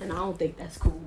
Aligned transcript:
and 0.00 0.12
I 0.12 0.16
don't 0.16 0.38
think 0.38 0.56
that's 0.56 0.78
cool. 0.78 1.00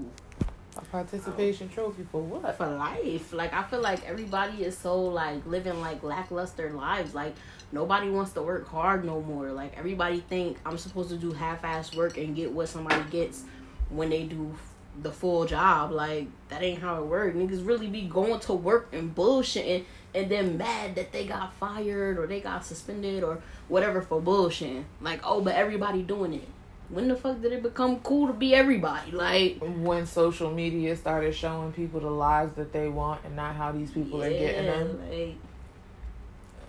A 0.75 0.81
participation 0.81 1.69
trophy 1.69 2.03
for 2.11 2.21
what? 2.21 2.57
For 2.57 2.67
life, 2.67 3.33
like 3.33 3.53
I 3.53 3.63
feel 3.63 3.81
like 3.81 4.07
everybody 4.07 4.63
is 4.63 4.77
so 4.77 4.99
like 4.99 5.45
living 5.45 5.79
like 5.81 6.01
lackluster 6.01 6.71
lives. 6.71 7.13
Like 7.13 7.35
nobody 7.71 8.09
wants 8.09 8.31
to 8.33 8.41
work 8.41 8.67
hard 8.67 9.05
no 9.05 9.21
more. 9.21 9.51
Like 9.51 9.77
everybody 9.77 10.21
think 10.21 10.57
I'm 10.65 10.77
supposed 10.77 11.09
to 11.09 11.17
do 11.17 11.31
half-ass 11.31 11.95
work 11.95 12.17
and 12.17 12.35
get 12.35 12.51
what 12.51 12.69
somebody 12.69 13.03
gets 13.11 13.43
when 13.89 14.09
they 14.09 14.23
do 14.23 14.55
the 15.01 15.11
full 15.11 15.45
job. 15.45 15.91
Like 15.91 16.27
that 16.49 16.63
ain't 16.63 16.81
how 16.81 17.03
it 17.03 17.05
works. 17.05 17.35
Niggas 17.35 17.65
really 17.65 17.87
be 17.87 18.03
going 18.03 18.39
to 18.41 18.53
work 18.53 18.89
and 18.93 19.13
bullshitting 19.15 19.85
and 20.15 20.29
then 20.29 20.57
mad 20.57 20.95
that 20.95 21.11
they 21.11 21.27
got 21.27 21.53
fired 21.55 22.17
or 22.17 22.25
they 22.25 22.39
got 22.39 22.65
suspended 22.65 23.23
or 23.23 23.41
whatever 23.67 24.01
for 24.01 24.19
bullshitting. 24.19 24.85
Like 25.01 25.21
oh, 25.23 25.41
but 25.41 25.53
everybody 25.53 26.01
doing 26.01 26.33
it 26.33 26.47
when 26.93 27.07
the 27.07 27.15
fuck 27.15 27.41
did 27.41 27.51
it 27.51 27.63
become 27.63 27.99
cool 28.01 28.27
to 28.27 28.33
be 28.33 28.53
everybody? 28.53 29.11
Like 29.11 29.57
when 29.59 30.05
social 30.05 30.51
media 30.51 30.95
started 30.95 31.33
showing 31.35 31.71
people 31.73 31.99
the 31.99 32.09
lives 32.09 32.53
that 32.53 32.71
they 32.71 32.87
want 32.87 33.21
and 33.25 33.35
not 33.35 33.55
how 33.55 33.71
these 33.71 33.91
people 33.91 34.19
yeah, 34.19 34.25
are 34.25 34.29
getting 34.29 34.65
them. 34.65 35.09
Like, 35.09 35.35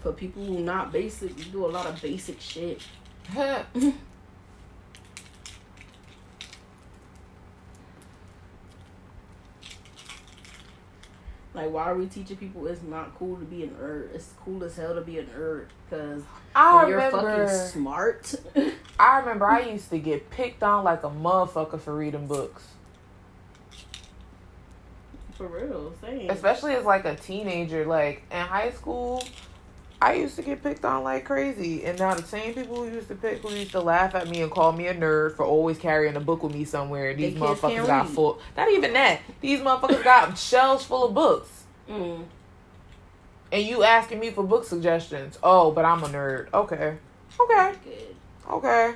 for 0.00 0.12
people 0.12 0.44
who 0.44 0.60
not 0.60 0.92
basic, 0.92 1.38
you 1.38 1.44
do 1.52 1.66
a 1.66 1.68
lot 1.68 1.86
of 1.86 2.00
basic 2.00 2.40
shit. 2.40 2.82
Like, 11.54 11.70
why 11.70 11.84
are 11.84 11.94
we 11.94 12.06
teaching 12.06 12.36
people 12.36 12.66
it's 12.66 12.82
not 12.82 13.16
cool 13.16 13.36
to 13.36 13.44
be 13.44 13.62
an 13.62 13.70
nerd? 13.80 14.12
It's 14.12 14.30
cool 14.44 14.64
as 14.64 14.76
hell 14.76 14.96
to 14.96 15.00
be 15.00 15.20
a 15.20 15.22
nerd 15.22 15.66
because 15.88 16.24
you're 16.88 17.10
fucking 17.12 17.48
smart. 17.70 18.34
I 18.98 19.18
remember 19.18 19.46
I 19.46 19.60
used 19.60 19.90
to 19.90 19.98
get 19.98 20.30
picked 20.30 20.62
on 20.62 20.84
like 20.84 21.02
a 21.02 21.10
motherfucker 21.10 21.80
for 21.80 21.96
reading 21.96 22.26
books. 22.26 22.62
For 25.36 25.48
real, 25.48 25.92
same. 26.00 26.30
Especially 26.30 26.74
as 26.74 26.84
like 26.84 27.04
a 27.04 27.16
teenager, 27.16 27.84
like 27.84 28.22
in 28.30 28.38
high 28.38 28.70
school, 28.70 29.24
I 30.00 30.14
used 30.14 30.36
to 30.36 30.42
get 30.42 30.62
picked 30.62 30.84
on 30.84 31.02
like 31.02 31.24
crazy. 31.24 31.84
And 31.84 31.98
now 31.98 32.14
the 32.14 32.22
same 32.22 32.54
people 32.54 32.76
who 32.76 32.94
used 32.94 33.08
to 33.08 33.16
pick 33.16 33.38
who 33.38 33.50
used 33.50 33.72
to 33.72 33.80
laugh 33.80 34.14
at 34.14 34.28
me 34.28 34.42
and 34.42 34.50
call 34.50 34.70
me 34.70 34.86
a 34.86 34.94
nerd 34.94 35.34
for 35.34 35.44
always 35.44 35.78
carrying 35.78 36.14
a 36.14 36.20
book 36.20 36.44
with 36.44 36.54
me 36.54 36.64
somewhere. 36.64 37.14
These 37.14 37.34
motherfuckers 37.34 37.86
got 37.86 38.08
full. 38.08 38.38
Not 38.56 38.70
even 38.70 38.92
that. 38.92 39.22
These 39.40 39.60
motherfuckers 39.60 40.04
got 40.04 40.38
shelves 40.38 40.84
full 40.84 41.04
of 41.04 41.14
books. 41.14 41.64
Mm. 41.88 42.24
And 43.50 43.62
you 43.62 43.82
asking 43.82 44.20
me 44.20 44.30
for 44.30 44.44
book 44.44 44.64
suggestions. 44.64 45.38
Oh, 45.42 45.72
but 45.72 45.84
I'm 45.84 46.02
a 46.04 46.08
nerd. 46.08 46.48
Okay. 46.54 46.96
Okay. 47.40 47.72
Okay. 48.50 48.94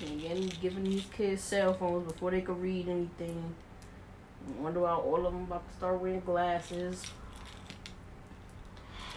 And 0.00 0.10
again, 0.10 0.50
giving 0.60 0.84
these 0.84 1.06
kids 1.06 1.42
cell 1.42 1.74
phones 1.74 2.10
before 2.10 2.30
they 2.30 2.42
can 2.42 2.60
read 2.60 2.88
anything. 2.88 3.54
Wonder 4.58 4.80
why 4.80 4.92
all 4.92 5.26
of 5.26 5.32
them 5.32 5.42
about 5.42 5.68
to 5.68 5.76
start 5.76 6.00
wearing 6.00 6.20
glasses. 6.20 7.02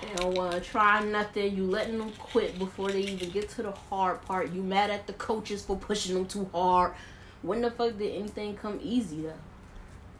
They 0.02 0.14
don't 0.16 0.34
want 0.34 0.54
to 0.54 0.62
try 0.62 1.04
nothing. 1.04 1.56
You 1.56 1.66
letting 1.66 1.98
them 1.98 2.12
quit 2.18 2.58
before 2.58 2.92
they 2.92 3.02
even 3.02 3.30
get 3.30 3.50
to 3.50 3.64
the 3.64 3.72
hard 3.72 4.22
part. 4.24 4.52
You 4.52 4.64
mad 4.64 4.90
at 4.90 5.06
the 5.06 5.14
coaches 5.14 5.64
for 5.64 5.76
pushing 5.76 6.16
them 6.16 6.26
too 6.26 6.50
hard. 6.54 6.94
When 7.42 7.62
the 7.62 7.72
fuck 7.72 7.98
did 7.98 8.16
anything 8.16 8.56
come 8.56 8.80
easy 8.82 9.24
though? 9.24 9.34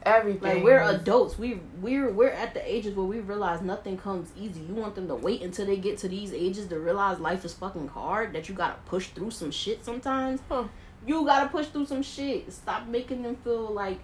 Everything. 0.02 0.54
Like 0.54 0.64
we're 0.64 0.80
adults. 0.80 1.38
We 1.38 1.60
we're 1.80 2.10
we're 2.10 2.30
at 2.30 2.54
the 2.54 2.72
ages 2.74 2.96
where 2.96 3.04
we 3.04 3.20
realize 3.20 3.60
nothing 3.60 3.98
comes 3.98 4.30
easy. 4.38 4.60
You 4.60 4.74
want 4.74 4.94
them 4.94 5.08
to 5.08 5.14
wait 5.14 5.42
until 5.42 5.66
they 5.66 5.76
get 5.76 5.98
to 5.98 6.08
these 6.08 6.32
ages 6.32 6.68
to 6.68 6.78
realize 6.80 7.20
life 7.20 7.44
is 7.44 7.52
fucking 7.52 7.88
hard. 7.88 8.32
That 8.32 8.48
you 8.48 8.54
gotta 8.54 8.76
push 8.86 9.08
through 9.08 9.30
some 9.30 9.50
shit 9.50 9.84
sometimes. 9.84 10.40
Huh. 10.48 10.64
You 11.06 11.26
gotta 11.26 11.50
push 11.50 11.66
through 11.66 11.86
some 11.86 12.02
shit. 12.02 12.50
Stop 12.50 12.86
making 12.86 13.22
them 13.22 13.36
feel 13.36 13.70
like 13.70 13.98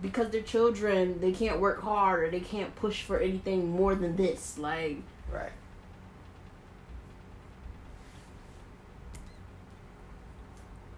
because 0.00 0.30
they're 0.30 0.42
children 0.42 1.20
they 1.20 1.32
can't 1.32 1.60
work 1.60 1.80
hard 1.82 2.24
or 2.24 2.30
they 2.30 2.40
can't 2.40 2.74
push 2.76 3.02
for 3.02 3.18
anything 3.18 3.70
more 3.70 3.94
than 3.94 4.16
this. 4.16 4.58
Like 4.58 4.98
Right. 5.30 5.52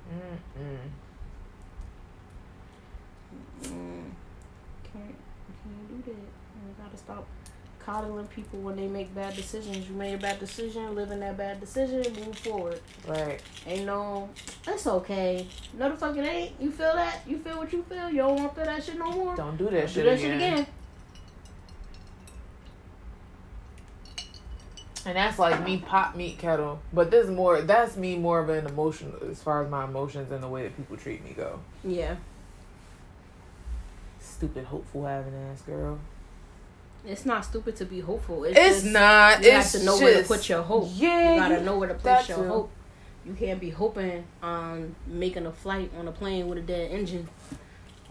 Mm-mm. 0.09 0.79
Mm. 3.65 4.11
Can't 4.97 5.15
can't 5.63 6.05
do 6.05 6.11
that. 6.11 6.19
You 6.19 6.75
gotta 6.83 6.97
stop 6.97 7.27
coddling 7.79 8.27
people 8.27 8.59
when 8.61 8.77
they 8.77 8.89
make 8.89 9.15
bad 9.15 9.37
decisions. 9.37 9.89
You 9.89 9.95
made 9.95 10.15
a 10.15 10.19
bad 10.19 10.41
decision, 10.41 10.95
live 10.95 11.11
in 11.11 11.21
that 11.21 11.37
bad 11.37 11.61
decision, 11.61 12.03
move 12.25 12.37
forward. 12.39 12.81
Right. 13.07 13.41
Ain't 13.67 13.87
no 13.87 14.29
that's 14.65 14.87
okay. 14.87 15.47
No 15.79 15.91
the 15.91 15.97
fucking 15.97 16.25
ain't. 16.25 16.53
You 16.61 16.71
feel 16.71 16.95
that? 16.95 17.21
You 17.27 17.39
feel 17.39 17.59
what 17.59 17.73
you 17.73 17.83
feel? 17.89 18.11
You 18.11 18.19
don't 18.19 18.37
want 18.37 18.55
to 18.55 18.57
feel 18.57 18.65
that 18.65 18.85
shit 18.85 18.99
no 18.99 19.13
more? 19.13 19.37
Don't 19.37 19.57
do 19.57 19.65
that 19.67 19.73
don't 19.73 19.89
shit 19.89 19.95
do 19.95 20.03
that 20.05 20.19
again. 20.19 20.21
shit 20.21 20.35
again. 20.35 20.67
And 25.07 25.15
that's 25.17 25.39
like 25.39 25.65
me 25.65 25.77
pop 25.79 26.17
meat 26.17 26.37
kettle. 26.37 26.81
But 26.93 27.13
this 27.13 27.27
is 27.27 27.31
more 27.31 27.63
that's 27.63 27.97
me 27.97 28.17
more 28.17 28.41
of 28.41 28.49
an 28.49 28.67
emotion 28.67 29.13
as 29.31 29.41
far 29.41 29.63
as 29.63 29.71
my 29.71 29.85
emotions 29.85 30.33
and 30.33 30.43
the 30.43 30.49
way 30.49 30.65
that 30.65 30.77
people 30.77 30.97
treat 30.97 31.25
me 31.25 31.33
go. 31.33 31.61
Yeah. 31.85 32.17
Stupid 34.37 34.67
hopeful 34.67 35.07
having 35.07 35.35
ass 35.35 35.63
girl. 35.63 35.99
It's 37.07 37.25
not 37.25 37.45
stupid 37.45 37.77
to 37.77 37.87
be 37.87 38.01
hopeful. 38.01 38.45
It's, 38.45 38.59
it's 38.59 38.83
just, 38.83 38.93
not. 38.93 39.43
You 39.43 39.51
it's 39.51 39.73
have 39.73 39.81
to 39.81 39.87
know 39.87 39.93
just, 39.93 40.03
where 40.03 40.23
to 40.23 40.29
put 40.29 40.49
your 40.51 40.63
hope. 40.63 40.91
Yeah, 40.93 41.35
you 41.35 41.41
gotta 41.41 41.63
know 41.63 41.79
where 41.79 41.89
to 41.89 41.95
place 41.95 42.29
your 42.29 42.45
hope. 42.45 42.71
You 43.25 43.33
can't 43.33 43.59
be 43.59 43.71
hoping 43.71 44.25
on 44.43 44.95
making 45.07 45.47
a 45.47 45.53
flight 45.53 45.91
on 45.99 46.07
a 46.07 46.13
plane 46.13 46.49
with 46.49 46.59
a 46.59 46.61
dead 46.61 46.91
engine. 46.91 47.29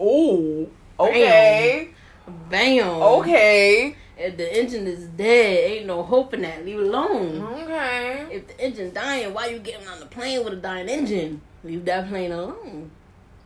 Oh, 0.00 0.68
okay. 0.98 1.90
Bam. 2.26 2.48
Bam. 2.50 2.88
Okay. 2.88 3.96
If 4.18 4.36
the 4.36 4.58
engine 4.58 4.88
is 4.88 5.04
dead, 5.04 5.70
ain't 5.70 5.86
no 5.86 6.02
hope 6.02 6.34
in 6.34 6.42
that. 6.42 6.64
Leave 6.64 6.80
it 6.80 6.86
alone. 6.86 7.40
Okay. 7.42 8.26
If 8.32 8.48
the 8.48 8.60
engine 8.60 8.92
dying, 8.92 9.32
why 9.32 9.46
you 9.46 9.60
getting 9.60 9.86
on 9.86 10.00
the 10.00 10.06
plane 10.06 10.42
with 10.42 10.54
a 10.54 10.56
dying 10.56 10.88
engine? 10.88 11.40
Leave 11.62 11.84
that 11.84 12.08
plane 12.08 12.32
alone. 12.32 12.90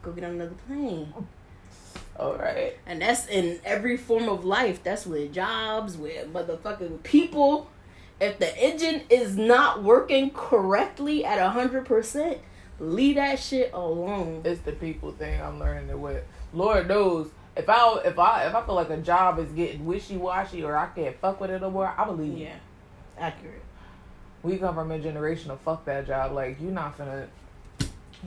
Go 0.02 0.12
get 0.12 0.24
on 0.24 0.30
another 0.30 0.56
plane. 0.66 1.12
All 2.20 2.36
right. 2.36 2.76
And 2.84 3.00
that's 3.00 3.26
in 3.28 3.60
every 3.64 3.96
form 3.96 4.28
of 4.28 4.44
life. 4.44 4.82
That's 4.84 5.06
with 5.06 5.32
jobs, 5.32 5.96
with 5.96 6.30
motherfucking 6.30 7.02
people. 7.02 7.70
If 8.20 8.38
the 8.38 8.54
engine 8.62 9.04
is 9.08 9.38
not 9.38 9.82
working 9.82 10.30
correctly 10.30 11.24
at 11.24 11.38
a 11.38 11.48
hundred 11.48 11.86
percent, 11.86 12.36
leave 12.78 13.16
that 13.16 13.38
shit 13.38 13.72
alone. 13.72 14.42
It's 14.44 14.60
the 14.60 14.72
people 14.72 15.12
thing 15.12 15.40
I'm 15.40 15.58
learning 15.58 15.88
it 15.88 15.98
with. 15.98 16.22
Lord 16.52 16.88
knows 16.88 17.30
if 17.56 17.70
I 17.70 18.00
if 18.04 18.18
I 18.18 18.44
if 18.44 18.54
I 18.54 18.66
feel 18.66 18.74
like 18.74 18.90
a 18.90 18.98
job 18.98 19.38
is 19.38 19.50
getting 19.52 19.86
wishy 19.86 20.18
washy 20.18 20.62
or 20.62 20.76
I 20.76 20.88
can't 20.88 21.18
fuck 21.20 21.40
with 21.40 21.50
it 21.50 21.62
no 21.62 21.70
more, 21.70 21.94
I 21.96 22.04
believe. 22.04 22.36
Yeah, 22.36 22.56
accurate. 23.18 23.62
We 24.42 24.58
come 24.58 24.74
from 24.74 24.90
a 24.90 24.98
generation 24.98 25.50
of 25.50 25.60
fuck 25.60 25.86
that 25.86 26.06
job. 26.06 26.32
Like 26.32 26.60
you 26.60 26.70
not 26.70 26.98
finna, 26.98 27.28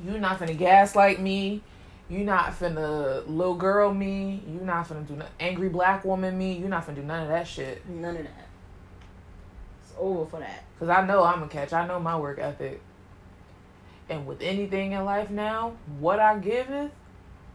you 0.03 0.17
not 0.17 0.39
finna 0.39 0.57
gaslight 0.57 1.21
me. 1.21 1.61
You 2.09 2.19
not 2.19 2.51
finna 2.59 3.27
little 3.27 3.55
girl 3.55 3.93
me. 3.93 4.43
You 4.47 4.59
not 4.61 4.87
finna 4.87 5.07
do 5.07 5.15
no, 5.15 5.25
angry 5.39 5.69
black 5.69 6.03
woman 6.03 6.37
me. 6.37 6.53
You 6.53 6.67
not 6.67 6.85
finna 6.85 6.95
do 6.95 7.03
none 7.03 7.23
of 7.23 7.29
that 7.29 7.47
shit. 7.47 7.87
None 7.87 8.17
of 8.17 8.23
that. 8.23 8.47
It's 9.83 9.93
over 9.97 10.29
for 10.29 10.39
that. 10.39 10.63
Cause 10.79 10.89
I 10.89 11.05
know 11.05 11.23
I'm 11.23 11.43
a 11.43 11.47
catch. 11.47 11.73
I 11.73 11.87
know 11.87 11.99
my 11.99 12.17
work 12.17 12.39
ethic. 12.39 12.81
And 14.09 14.27
with 14.27 14.41
anything 14.41 14.91
in 14.91 15.05
life 15.05 15.29
now, 15.29 15.73
what 15.99 16.19
I 16.19 16.37
give 16.37 16.69
it, 16.69 16.91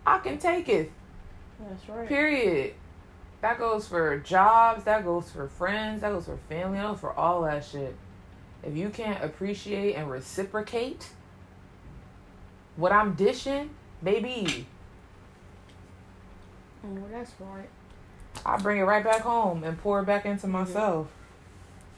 I 0.07 0.19
can 0.19 0.39
take 0.39 0.69
it. 0.69 0.91
That's 1.61 1.89
right. 1.89 2.09
Period. 2.09 2.75
That 3.41 3.59
goes 3.59 3.87
for 3.87 4.19
jobs, 4.19 4.85
that 4.85 5.05
goes 5.05 5.31
for 5.31 5.47
friends, 5.49 6.01
that 6.01 6.11
goes 6.11 6.25
for 6.25 6.39
family, 6.49 6.79
that 6.79 6.89
goes 6.89 7.01
for 7.01 7.13
all 7.13 7.43
that 7.43 7.65
shit. 7.65 7.95
If 8.63 8.77
you 8.77 8.89
can't 8.89 9.23
appreciate 9.23 9.95
and 9.95 10.11
reciprocate 10.11 11.11
what 12.77 12.91
I'm 12.91 13.15
dishing, 13.15 13.71
baby. 14.03 14.67
Oh, 16.85 16.99
that's 17.11 17.33
right. 17.41 17.69
I 18.47 18.56
bring 18.56 18.79
it 18.79 18.85
right 18.85 19.03
back 19.03 19.23
home 19.23 19.65
and 19.65 19.79
pour 19.79 20.00
it 20.00 20.06
back 20.06 20.25
into 20.27 20.47
myself. 20.47 21.09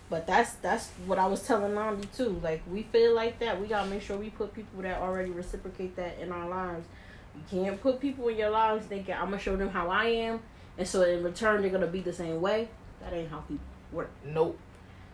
But 0.08 0.26
that's 0.26 0.54
that's 0.54 0.88
what 1.06 1.18
I 1.18 1.26
was 1.26 1.42
telling 1.46 1.74
Nandi 1.74 2.08
too. 2.16 2.40
Like 2.42 2.62
we 2.70 2.82
feel 2.84 3.14
like 3.14 3.38
that, 3.40 3.60
we 3.60 3.68
gotta 3.68 3.88
make 3.88 4.02
sure 4.02 4.16
we 4.16 4.30
put 4.30 4.54
people 4.54 4.82
that 4.82 5.00
already 5.00 5.30
reciprocate 5.30 5.96
that 5.96 6.18
in 6.18 6.32
our 6.32 6.48
lives 6.48 6.86
you 7.34 7.42
can't 7.62 7.80
put 7.80 8.00
people 8.00 8.28
in 8.28 8.36
your 8.36 8.50
lives 8.50 8.86
thinking 8.86 9.14
I'm 9.14 9.26
gonna 9.26 9.38
show 9.38 9.56
them 9.56 9.68
how 9.68 9.88
I 9.88 10.06
am, 10.06 10.40
and 10.78 10.86
so 10.86 11.02
in 11.02 11.22
return 11.22 11.62
they're 11.62 11.70
gonna 11.70 11.86
be 11.86 12.00
the 12.00 12.12
same 12.12 12.40
way. 12.40 12.68
That 13.00 13.12
ain't 13.12 13.30
how 13.30 13.38
people 13.40 13.64
work. 13.92 14.10
Nope. 14.24 14.58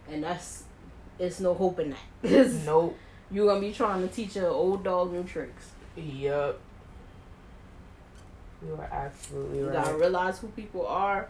And 0.09 0.23
that's 0.23 0.65
it's 1.19 1.41
no 1.41 1.55
hope 1.55 1.81
in 1.81 1.91
that. 1.91 2.51
nope. 2.65 2.97
You're 3.31 3.47
gonna 3.47 3.61
be 3.61 3.73
trying 3.73 4.07
to 4.07 4.09
teach 4.09 4.37
an 4.37 4.45
old 4.45 4.85
dog 4.85 5.13
new 5.13 5.25
tricks. 5.25 5.71
Yep. 5.97 6.61
You 8.65 8.75
are 8.75 8.89
absolutely 8.91 9.63
right. 9.63 9.75
You 9.75 9.85
gotta 9.85 9.97
realize 9.97 10.39
who 10.39 10.49
people 10.49 10.87
are 10.87 11.29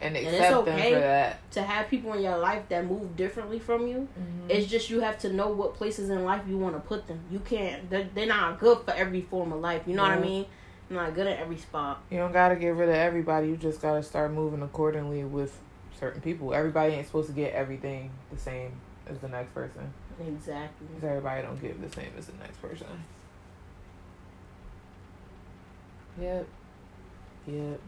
and 0.00 0.16
accept 0.16 0.34
and 0.34 0.44
it's 0.44 0.54
okay 0.54 0.70
them 0.70 0.92
for 0.92 1.00
that. 1.00 1.52
To 1.52 1.62
have 1.62 1.88
people 1.88 2.12
in 2.14 2.22
your 2.22 2.38
life 2.38 2.68
that 2.68 2.86
move 2.86 3.16
differently 3.16 3.58
from 3.58 3.86
you, 3.86 4.08
mm-hmm. 4.18 4.50
it's 4.50 4.66
just 4.66 4.90
you 4.90 5.00
have 5.00 5.18
to 5.20 5.32
know 5.32 5.48
what 5.48 5.74
places 5.74 6.10
in 6.10 6.24
life 6.24 6.42
you 6.48 6.56
want 6.56 6.74
to 6.76 6.80
put 6.80 7.06
them. 7.06 7.20
You 7.30 7.40
can't. 7.40 7.88
They're, 7.90 8.08
they're 8.14 8.26
not 8.26 8.58
good 8.58 8.78
for 8.84 8.92
every 8.92 9.22
form 9.22 9.52
of 9.52 9.60
life. 9.60 9.82
You 9.86 9.94
know 9.94 10.02
what 10.02 10.12
I 10.12 10.20
mean? 10.20 10.46
I'm 10.90 10.96
not 10.96 11.14
good 11.14 11.26
at 11.26 11.38
every 11.38 11.58
spot. 11.58 12.02
You 12.10 12.18
don't 12.18 12.32
gotta 12.32 12.56
get 12.56 12.70
rid 12.70 12.88
of 12.88 12.94
everybody. 12.94 13.48
You 13.48 13.56
just 13.56 13.82
gotta 13.82 14.02
start 14.02 14.32
moving 14.32 14.62
accordingly 14.62 15.24
with 15.24 15.58
certain 15.98 16.20
people. 16.20 16.54
Everybody 16.54 16.94
ain't 16.94 17.06
supposed 17.06 17.28
to 17.28 17.34
get 17.34 17.52
everything 17.52 18.10
the 18.32 18.38
same 18.38 18.72
as 19.06 19.18
the 19.18 19.28
next 19.28 19.54
person. 19.54 19.92
Exactly. 20.20 20.86
Because 20.88 21.04
everybody 21.04 21.42
don't 21.42 21.60
get 21.60 21.80
the 21.80 21.94
same 21.94 22.10
as 22.16 22.26
the 22.26 22.36
next 22.38 22.60
person. 22.62 22.86
Yep. 26.20 26.46
Yep. 27.46 27.80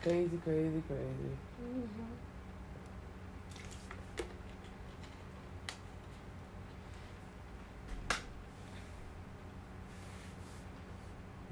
Crazy, 0.00 0.38
crazy, 0.42 0.82
crazy. 0.88 1.36
Mm-hmm. 1.60 2.04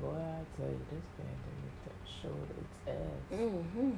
Boy, 0.01 0.09
I 0.09 0.46
tell 0.57 0.67
you, 0.67 0.81
this 0.91 1.05
pandemic 1.17 1.75
that 1.85 1.99
showed 2.23 2.51
its 2.51 2.89
ass. 2.89 3.39
Mm-hmm. 3.39 3.91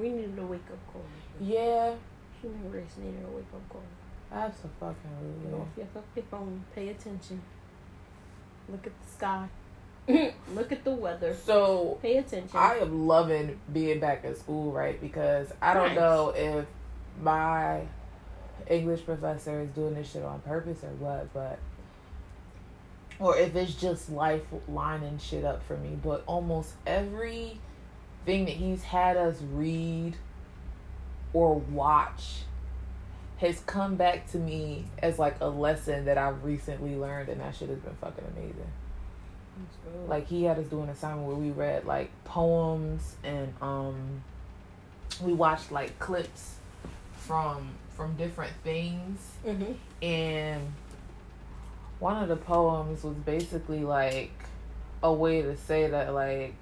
We 0.00 0.08
needed 0.10 0.38
a 0.38 0.42
wake 0.46 0.60
up 0.72 0.92
call. 0.92 1.02
Yeah, 1.40 1.94
Human 2.42 2.70
race 2.72 2.96
needed 2.98 3.22
a 3.26 3.36
wake 3.36 3.44
up 3.54 3.68
call. 3.68 3.82
absolutely. 4.32 4.94
Get 5.44 5.54
off 5.54 5.66
your 5.76 5.86
fucking 5.94 6.22
phone. 6.30 6.64
Pay 6.74 6.88
attention. 6.88 7.42
Look 8.68 8.86
at 8.86 8.92
the 9.02 9.08
sky. 9.12 9.48
Look 10.54 10.72
at 10.72 10.84
the 10.84 10.92
weather. 10.92 11.34
So 11.44 11.98
Pay 12.00 12.16
attention. 12.18 12.56
I 12.56 12.76
am 12.78 13.06
loving 13.06 13.58
being 13.72 14.00
back 14.00 14.24
at 14.24 14.36
school, 14.38 14.72
right? 14.72 15.00
Because 15.00 15.52
I 15.60 15.74
don't 15.74 15.88
Nice. 15.88 15.96
know 15.96 16.30
if 16.30 16.66
my 17.20 17.82
English 18.68 19.04
professor 19.04 19.60
is 19.60 19.68
doing 19.70 19.94
this 19.94 20.10
shit 20.12 20.22
on 20.24 20.40
purpose 20.40 20.82
or 20.84 20.88
what, 20.98 21.32
but 21.34 21.58
or 23.20 23.36
if 23.36 23.54
it's 23.54 23.74
just 23.74 24.10
life 24.10 24.42
lining 24.68 25.18
shit 25.18 25.44
up 25.44 25.62
for 25.64 25.76
me. 25.76 25.96
But 26.02 26.24
almost 26.26 26.72
every 26.86 27.60
thing 28.26 28.46
that 28.46 28.54
he's 28.54 28.82
had 28.82 29.16
us 29.16 29.36
read 29.52 30.16
or 31.32 31.54
watch 31.54 32.42
has 33.38 33.60
come 33.60 33.96
back 33.96 34.30
to 34.32 34.38
me 34.38 34.84
as 34.98 35.18
like 35.18 35.36
a 35.40 35.48
lesson 35.48 36.06
that 36.06 36.18
I've 36.18 36.42
recently 36.44 36.96
learned, 36.96 37.28
and 37.28 37.40
that 37.40 37.54
shit 37.54 37.68
has 37.68 37.78
been 37.78 37.94
fucking 38.00 38.24
amazing 38.36 38.72
like 40.08 40.26
he 40.28 40.44
had 40.44 40.58
us 40.58 40.66
do 40.66 40.80
an 40.80 40.88
assignment 40.88 41.26
where 41.26 41.36
we 41.36 41.50
read 41.50 41.84
like 41.84 42.10
poems 42.24 43.16
and 43.22 43.52
um 43.60 44.22
we 45.22 45.32
watched 45.34 45.70
like 45.70 45.98
clips 45.98 46.54
from 47.16 47.68
from 47.94 48.14
different 48.16 48.52
things 48.64 49.18
Mm-hmm. 49.46 49.72
and 50.02 50.72
one 52.00 52.20
of 52.22 52.28
the 52.28 52.36
poems 52.36 53.04
was 53.04 53.14
basically 53.14 53.84
like 53.84 54.32
a 55.02 55.12
way 55.12 55.42
to 55.42 55.56
say 55.56 55.88
that 55.88 56.12
like 56.12 56.54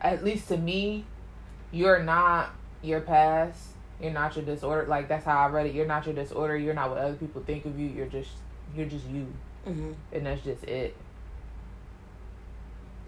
at 0.00 0.22
least 0.22 0.48
to 0.48 0.56
me 0.56 1.04
you're 1.72 2.02
not 2.02 2.50
your 2.82 3.00
past 3.00 3.68
you're 4.00 4.12
not 4.12 4.36
your 4.36 4.44
disorder 4.44 4.86
like 4.86 5.08
that's 5.08 5.24
how 5.24 5.38
i 5.38 5.46
read 5.48 5.66
it 5.66 5.74
you're 5.74 5.86
not 5.86 6.04
your 6.04 6.14
disorder 6.14 6.56
you're 6.56 6.74
not 6.74 6.90
what 6.90 6.98
other 6.98 7.14
people 7.14 7.42
think 7.46 7.64
of 7.64 7.78
you 7.78 7.88
you're 7.88 8.06
just 8.06 8.30
you're 8.76 8.86
just 8.86 9.06
you 9.06 9.26
Mm-hmm. 9.66 9.92
and 10.12 10.26
that's 10.26 10.42
just 10.42 10.62
it. 10.64 10.94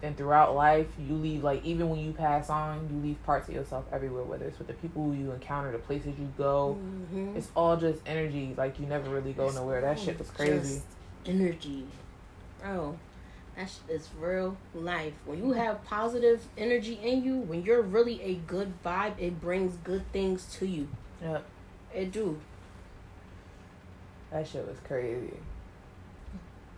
And 0.03 0.15
throughout 0.15 0.53
life, 0.55 0.85
you 0.99 1.15
leave 1.15 1.43
like 1.43 1.65
even 1.65 1.89
when 1.89 1.99
you 1.99 2.11
pass 2.13 2.49
on, 2.51 2.87
you 2.91 3.01
leave 3.07 3.23
parts 3.25 3.49
of 3.49 3.55
yourself 3.55 3.85
everywhere. 3.91 4.23
Whether 4.23 4.45
it's 4.45 4.59
with 4.59 4.67
the 4.67 4.73
people 4.75 5.13
you 5.15 5.31
encounter, 5.31 5.71
the 5.71 5.79
places 5.79 6.19
you 6.19 6.31
go, 6.37 6.77
Mm-hmm. 6.79 7.35
it's 7.37 7.49
all 7.55 7.77
just 7.77 7.99
energy. 8.05 8.53
Like 8.55 8.79
you 8.79 8.85
never 8.85 9.09
really 9.09 9.33
go 9.33 9.49
nowhere. 9.49 9.81
That 9.81 9.97
shit 9.99 10.19
was 10.19 10.29
crazy. 10.29 10.81
energy, 11.25 11.85
bro. 12.61 12.97
That 13.55 13.71
shit 13.71 13.95
is 13.95 14.07
real 14.19 14.55
life. 14.75 15.13
When 15.25 15.39
you 15.39 15.53
have 15.53 15.83
positive 15.83 16.45
energy 16.59 16.99
in 17.01 17.23
you, 17.23 17.37
when 17.37 17.63
you're 17.63 17.81
really 17.81 18.21
a 18.21 18.35
good 18.35 18.73
vibe, 18.85 19.13
it 19.17 19.41
brings 19.41 19.77
good 19.77 20.03
things 20.13 20.45
to 20.59 20.67
you. 20.67 20.87
Yep, 21.23 21.43
It 21.95 22.11
do. 22.11 22.39
that 24.29 24.47
shit 24.47 24.67
was 24.67 24.77
crazy. 24.87 25.33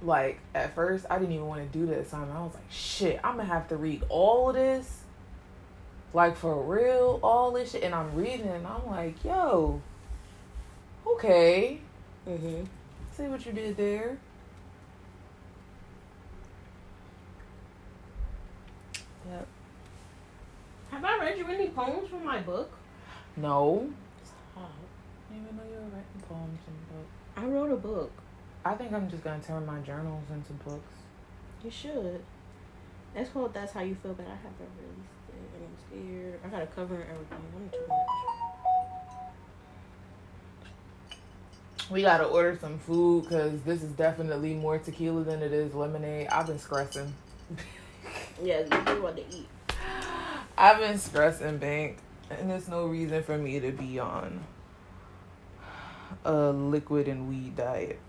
Like 0.01 0.39
at 0.55 0.73
first, 0.75 1.05
I 1.09 1.19
didn't 1.19 1.33
even 1.33 1.47
want 1.47 1.61
to 1.71 1.77
do 1.77 1.85
the 1.85 1.99
assignment. 1.99 2.31
I 2.31 2.41
was 2.41 2.53
like, 2.53 2.63
shit, 2.69 3.19
I'm 3.23 3.35
gonna 3.35 3.47
have 3.49 3.67
to 3.69 3.75
read 3.75 4.03
all 4.07 4.49
of 4.49 4.55
this, 4.55 5.01
like 6.13 6.37
for 6.37 6.61
real, 6.63 7.19
all 7.21 7.51
this 7.51 7.71
shit. 7.71 7.83
And 7.83 7.93
I'm 7.93 8.15
reading, 8.15 8.47
and 8.47 8.65
I'm 8.65 8.87
like, 8.87 9.23
yo, 9.23 9.81
okay. 11.05 11.81
Mm-hmm. 12.27 12.63
See 13.11 13.23
what 13.23 13.45
you 13.45 13.51
did 13.51 13.75
there. 13.75 14.17
Yep. 19.29 19.47
Have 20.91 21.05
I 21.05 21.19
read 21.19 21.37
you 21.37 21.45
any 21.47 21.67
poems 21.67 22.09
from 22.09 22.23
my 22.23 22.39
book? 22.39 22.71
No. 23.35 23.89
Oh, 24.57 24.61
I 24.61 25.33
didn't 25.33 25.45
even 25.45 25.57
know 25.57 25.63
you 25.63 25.75
were 25.75 25.81
writing 25.81 26.23
poems 26.27 26.59
and 26.65 26.87
books. 26.87 27.15
I 27.35 27.45
wrote 27.45 27.71
a 27.71 27.75
book. 27.75 28.11
I 28.69 28.75
think 28.75 28.93
I'm 28.93 29.09
just 29.09 29.23
gonna 29.23 29.41
turn 29.41 29.65
my 29.65 29.79
journals 29.79 30.25
into 30.31 30.53
books. 30.63 30.93
You 31.63 31.71
should. 31.71 32.21
That's 33.15 33.31
called 33.31 33.51
That's 33.51 33.71
How 33.73 33.81
You 33.81 33.95
Feel, 33.95 34.13
but 34.13 34.27
I 34.27 34.35
haven't 34.35 34.69
released 34.77 35.09
it. 35.27 35.33
And 35.55 35.65
I'm 35.65 35.75
scared. 35.87 36.39
I 36.45 36.47
gotta 36.49 36.67
cover 36.67 36.93
everything. 36.93 37.39
I'm 37.55 37.69
too 37.71 37.79
much. 37.87 38.05
We 41.89 42.03
gotta 42.03 42.25
order 42.25 42.59
some 42.61 42.77
food 42.77 43.23
because 43.23 43.59
this 43.63 43.81
is 43.81 43.91
definitely 43.93 44.53
more 44.53 44.77
tequila 44.77 45.23
than 45.23 45.41
it 45.41 45.51
is 45.51 45.73
lemonade. 45.73 46.27
I've 46.27 46.45
been 46.45 46.59
stressing. 46.59 47.11
Yeah, 48.41 48.61
you 48.61 49.01
want 49.01 49.17
to 49.17 49.23
eat. 49.35 49.49
I've 50.57 50.77
been 50.77 50.97
stressing, 50.97 51.57
Bank, 51.57 51.97
and 52.29 52.49
there's 52.49 52.69
no 52.69 52.85
reason 52.85 53.21
for 53.23 53.37
me 53.37 53.59
to 53.59 53.71
be 53.71 53.99
on 53.99 54.45
a 56.23 56.51
liquid 56.51 57.09
and 57.09 57.27
weed 57.27 57.57
diet. 57.57 57.99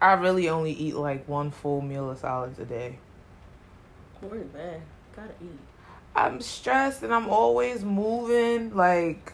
I 0.00 0.12
really 0.14 0.48
only 0.48 0.72
eat 0.72 0.94
like 0.94 1.26
one 1.26 1.50
full 1.50 1.80
meal 1.80 2.10
of 2.10 2.18
solids 2.18 2.58
a 2.58 2.64
day. 2.64 2.98
We're 4.20 4.36
in. 4.36 4.82
Gotta 5.14 5.32
eat. 5.40 5.58
I'm 6.14 6.40
stressed 6.40 7.02
and 7.02 7.14
I'm 7.14 7.28
always 7.28 7.84
moving. 7.84 8.74
Like 8.74 9.32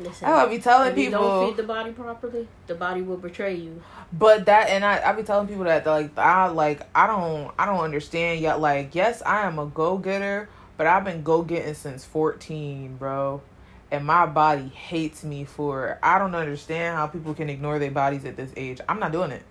Listen. 0.00 0.28
I 0.28 0.46
be 0.46 0.58
telling 0.58 0.92
if 0.92 0.98
you 0.98 1.10
don't 1.10 1.20
people, 1.20 1.46
feed 1.48 1.56
the 1.58 1.62
body 1.62 1.92
properly, 1.92 2.48
the 2.66 2.74
body 2.74 3.02
will 3.02 3.18
betray 3.18 3.54
you. 3.54 3.82
but 4.12 4.46
that 4.46 4.70
and 4.70 4.84
I 4.84 5.02
I 5.06 5.12
be 5.12 5.22
telling 5.22 5.46
people 5.46 5.64
that 5.64 5.84
like 5.86 6.16
I 6.16 6.48
like 6.48 6.80
I 6.94 7.06
don't 7.06 7.52
I 7.58 7.66
don't 7.66 7.80
understand 7.80 8.40
yet. 8.40 8.60
Like 8.60 8.94
yes, 8.94 9.22
I 9.26 9.46
am 9.46 9.58
a 9.58 9.66
go 9.66 9.98
getter, 9.98 10.48
but 10.78 10.86
I've 10.86 11.04
been 11.04 11.22
go 11.22 11.42
getting 11.42 11.74
since 11.74 12.04
14, 12.04 12.96
bro. 12.96 13.42
And 13.90 14.06
my 14.06 14.26
body 14.26 14.68
hates 14.68 15.24
me 15.24 15.44
for. 15.44 15.98
I 16.02 16.18
don't 16.18 16.34
understand 16.34 16.96
how 16.96 17.08
people 17.08 17.34
can 17.34 17.50
ignore 17.50 17.78
their 17.78 17.90
bodies 17.90 18.24
at 18.24 18.36
this 18.36 18.52
age. 18.56 18.80
I'm 18.88 19.00
not 19.00 19.12
doing 19.12 19.32
it. 19.32 19.42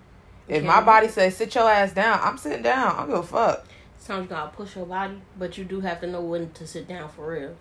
If 0.48 0.64
my 0.64 0.80
body 0.80 1.08
says 1.08 1.36
sit 1.36 1.54
your 1.54 1.70
ass 1.70 1.92
down, 1.92 2.18
I'm 2.22 2.36
sitting 2.36 2.62
down. 2.62 2.94
I 2.94 2.98
don't 2.98 3.06
give 3.08 3.18
a 3.18 3.22
fuck. 3.22 3.66
Sometimes 3.98 4.30
you 4.30 4.36
gotta 4.36 4.56
push 4.56 4.76
your 4.76 4.86
body, 4.86 5.20
but 5.38 5.56
you 5.56 5.64
do 5.64 5.80
have 5.80 6.00
to 6.00 6.06
know 6.06 6.22
when 6.22 6.50
to 6.52 6.66
sit 6.66 6.88
down 6.88 7.08
for 7.08 7.32
real. 7.32 7.54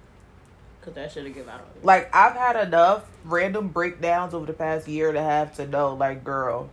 Cause 0.82 0.94
that 0.94 1.12
should 1.12 1.26
have 1.26 1.36
give 1.36 1.48
out 1.50 1.60
on 1.60 1.68
you. 1.76 1.82
Like 1.84 2.14
I've 2.16 2.36
had 2.36 2.56
enough 2.68 3.04
random 3.26 3.68
breakdowns 3.68 4.34
over 4.34 4.46
the 4.46 4.54
past 4.54 4.88
year 4.88 5.10
and 5.10 5.18
a 5.18 5.24
half 5.24 5.56
to 5.58 5.68
know, 5.68 5.94
like, 5.94 6.24
girl, 6.24 6.70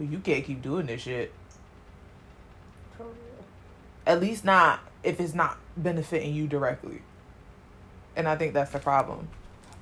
you 0.00 0.18
can't 0.18 0.44
keep 0.44 0.60
doing 0.60 0.86
this 0.86 1.02
shit. 1.02 1.32
At 4.04 4.20
least 4.20 4.44
not 4.44 4.80
if 5.02 5.20
it's 5.20 5.34
not 5.34 5.58
benefiting 5.76 6.34
you 6.34 6.48
directly. 6.48 7.02
And 8.16 8.26
I 8.26 8.34
think 8.34 8.54
that's 8.54 8.72
the 8.72 8.78
problem. 8.78 9.28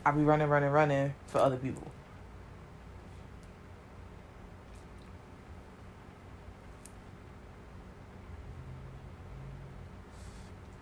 I 0.04 0.10
be 0.10 0.22
running, 0.22 0.48
running, 0.48 0.70
running 0.70 1.14
for 1.28 1.38
other 1.38 1.56
people. 1.56 1.90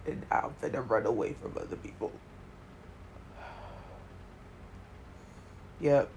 And 0.06 0.24
I'm 0.30 0.50
finna 0.60 0.88
run 0.88 1.06
away 1.06 1.34
from 1.34 1.52
other 1.56 1.76
people. 1.76 2.10
Yep. 5.80 6.08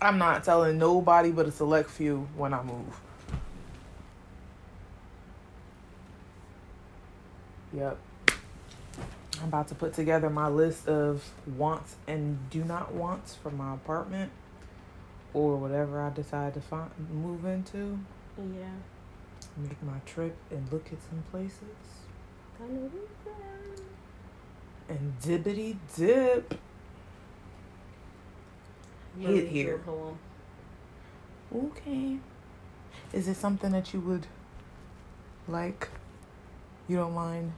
I'm 0.00 0.18
not 0.18 0.42
telling 0.42 0.78
nobody 0.78 1.30
but 1.30 1.46
a 1.46 1.52
select 1.52 1.90
few 1.90 2.28
when 2.36 2.54
I 2.54 2.62
move. 2.62 3.00
Yep. 7.74 7.98
I'm 9.40 9.48
about 9.48 9.68
to 9.68 9.74
put 9.74 9.94
together 9.94 10.28
my 10.30 10.48
list 10.48 10.88
of 10.88 11.24
wants 11.56 11.96
and 12.06 12.50
do 12.50 12.64
not 12.64 12.92
wants 12.92 13.34
for 13.34 13.50
my 13.50 13.74
apartment 13.74 14.32
or 15.32 15.56
whatever 15.56 16.00
I 16.00 16.10
decide 16.10 16.54
to 16.54 16.60
find, 16.60 16.90
move 17.12 17.44
into. 17.44 17.98
Yeah. 18.36 18.68
make 19.56 19.82
my 19.82 19.98
trip 20.06 20.36
and 20.50 20.70
look 20.72 20.86
at 20.92 20.98
some 21.02 21.22
places. 21.30 21.62
And 24.88 25.20
dibbity 25.20 25.76
dip. 25.96 26.54
Hit 29.20 29.48
here. 29.48 29.80
Okay. 31.54 32.18
Is 33.12 33.28
it 33.28 33.36
something 33.36 33.72
that 33.72 33.92
you 33.92 34.00
would 34.00 34.26
like? 35.46 35.88
You 36.88 36.96
don't 36.96 37.14
mind 37.14 37.52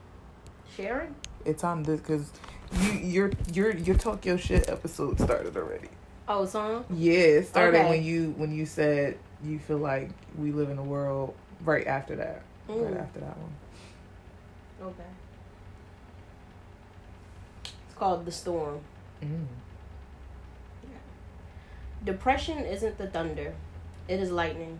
sharing? 0.75 1.15
It's 1.45 1.63
on 1.63 1.83
this 1.83 1.99
because 1.99 2.31
you 2.79 2.91
your 2.93 3.31
your 3.53 3.75
your 3.75 3.95
talk 3.97 4.25
your 4.25 4.37
shit 4.37 4.69
episode 4.69 5.19
started 5.19 5.57
already. 5.57 5.89
Oh, 6.27 6.45
song. 6.45 6.85
Yeah, 6.89 7.13
it 7.13 7.47
started 7.47 7.79
okay. 7.79 7.89
when 7.89 8.03
you 8.03 8.33
when 8.37 8.53
you 8.53 8.65
said 8.65 9.17
you 9.43 9.59
feel 9.59 9.79
like 9.79 10.11
we 10.37 10.51
live 10.51 10.69
in 10.69 10.77
a 10.77 10.83
world 10.83 11.33
right 11.65 11.85
after 11.85 12.15
that. 12.15 12.43
Mm. 12.69 12.85
Right 12.85 12.97
after 13.01 13.19
that 13.19 13.37
one. 13.37 13.55
Okay. 14.81 15.09
It's 17.65 17.97
called 17.97 18.25
The 18.25 18.31
Storm. 18.31 18.79
Mm. 19.21 19.45
Yeah. 20.83 20.89
Depression 22.03 22.59
isn't 22.59 22.97
the 22.97 23.07
thunder, 23.07 23.53
it 24.07 24.19
is 24.19 24.31
lightning. 24.31 24.79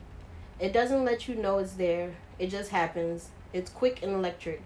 It 0.59 0.73
doesn't 0.73 1.03
let 1.03 1.27
you 1.27 1.35
know 1.35 1.57
it's 1.57 1.73
there, 1.73 2.15
it 2.39 2.47
just 2.47 2.69
happens. 2.69 3.29
It's 3.51 3.69
quick 3.69 4.01
and 4.01 4.13
electric. 4.13 4.61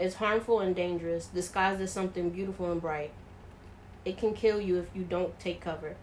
It's 0.00 0.14
harmful 0.14 0.60
and 0.60 0.74
dangerous, 0.74 1.26
disguised 1.26 1.78
as 1.82 1.92
something 1.92 2.30
beautiful 2.30 2.72
and 2.72 2.80
bright. 2.80 3.10
It 4.06 4.16
can 4.16 4.32
kill 4.32 4.58
you 4.58 4.78
if 4.78 4.86
you 4.94 5.02
don't 5.02 5.38
take 5.38 5.60
cover. 5.60 5.94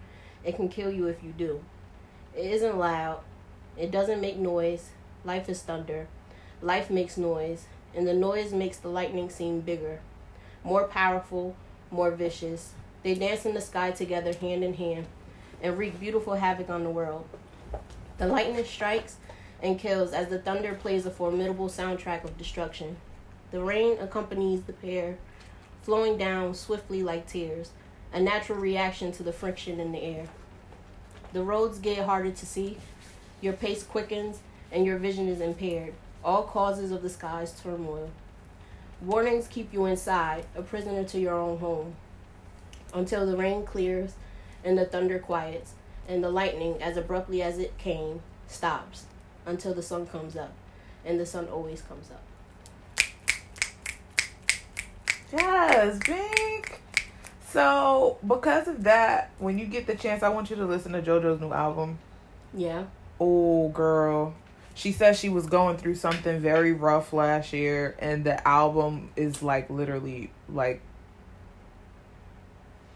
It 0.44 0.56
can 0.56 0.70
kill 0.70 0.92
you 0.92 1.08
if 1.08 1.24
you 1.24 1.32
do. 1.32 1.63
It 2.36 2.46
isn't 2.46 2.77
loud. 2.77 3.22
It 3.75 3.89
doesn't 3.89 4.22
make 4.22 4.38
noise. 4.38 4.89
Life 5.25 5.50
is 5.50 5.63
thunder. 5.63 6.06
Life 6.62 6.92
makes 6.92 7.18
noise, 7.18 7.66
and 7.96 8.08
the 8.08 8.13
noise 8.13 8.54
makes 8.54 8.77
the 8.77 8.88
lightning 8.88 9.32
seem 9.32 9.62
bigger, 9.62 10.00
more 10.63 10.84
powerful, 10.84 11.56
more 11.89 12.12
vicious. 12.12 12.74
They 13.01 13.16
dance 13.16 13.48
in 13.48 13.56
the 13.56 13.62
sky 13.62 13.89
together, 13.89 14.32
hand 14.32 14.63
in 14.63 14.75
hand, 14.75 15.08
and 15.60 15.75
wreak 15.75 16.00
beautiful 16.00 16.36
havoc 16.36 16.70
on 16.70 16.84
the 16.84 16.92
world. 16.92 17.27
The 18.20 18.27
lightning 18.27 18.63
strikes 18.63 19.16
and 19.60 19.80
kills 19.80 20.13
as 20.13 20.27
the 20.27 20.38
thunder 20.38 20.75
plays 20.75 21.08
a 21.08 21.12
formidable 21.12 21.68
soundtrack 21.68 22.24
of 22.24 22.38
destruction. 22.38 22.98
The 23.51 23.62
rain 23.62 23.98
accompanies 24.00 24.63
the 24.63 24.74
pair, 24.74 25.18
flowing 25.82 26.18
down 26.18 26.54
swiftly 26.54 27.01
like 27.01 27.27
tears, 27.27 27.72
a 28.12 28.20
natural 28.20 28.60
reaction 28.60 29.12
to 29.13 29.24
the 29.24 29.32
friction 29.32 29.80
in 29.80 29.92
the 29.92 30.01
air. 30.01 30.27
The 31.34 31.44
roads 31.44 31.80
get 31.80 32.06
harder 32.06 32.32
to 32.32 32.46
see, 32.46 32.77
your 33.39 33.54
pace 33.54 33.84
quickens, 33.84 34.39
and 34.72 34.86
your 34.86 34.98
vision 34.98 35.27
is 35.30 35.39
impaired, 35.39 35.94
all 36.24 36.44
causes 36.44 36.92
of 36.92 37.01
the 37.01 37.10
sky's 37.10 37.58
turmoil. 37.60 38.10
Warnings 39.01 39.48
keep 39.48 39.72
you 39.72 39.86
inside, 39.86 40.46
a 40.56 40.62
prisoner 40.62 41.04
to 41.06 41.20
your 41.20 41.36
own 41.36 41.60
home, 41.60 41.96
until 42.94 43.25
the 43.25 43.38
rain 43.38 43.66
clears 43.66 44.13
and 44.63 44.77
the 44.77 44.86
thunder 44.86 45.20
quiets, 45.20 45.74
and 46.08 46.24
the 46.24 46.30
lightning, 46.30 46.82
as 46.82 46.98
abruptly 46.98 47.42
as 47.42 47.58
it 47.60 47.77
came, 47.77 48.22
stops 48.48 49.06
until 49.46 49.74
the 49.74 49.84
sun 49.84 50.08
comes 50.08 50.36
up, 50.36 50.51
and 51.06 51.20
the 51.20 51.25
sun 51.25 51.48
always 51.48 51.82
comes 51.82 52.10
up. 52.12 52.27
Yes, 55.32 56.00
Bink. 56.06 56.82
So, 57.50 58.18
because 58.26 58.68
of 58.68 58.84
that, 58.84 59.32
when 59.40 59.58
you 59.58 59.66
get 59.66 59.88
the 59.88 59.96
chance, 59.96 60.24
I 60.24 60.30
want 60.30 60.50
you 60.50 60.56
to 60.58 60.66
listen 60.66 60.92
to 60.94 61.02
JoJo's 61.02 61.42
new 61.42 61.52
album. 61.52 62.00
Yeah. 62.54 62.86
Oh, 63.20 63.70
girl. 63.70 64.36
She 64.74 64.92
says 64.92 65.18
she 65.18 65.30
was 65.30 65.48
going 65.48 65.78
through 65.78 65.96
something 65.96 66.40
very 66.40 66.72
rough 66.72 67.12
last 67.14 67.52
year, 67.52 67.96
and 68.00 68.24
the 68.24 68.48
album 68.48 69.10
is 69.16 69.42
like 69.42 69.70
literally 69.70 70.30
like 70.48 70.82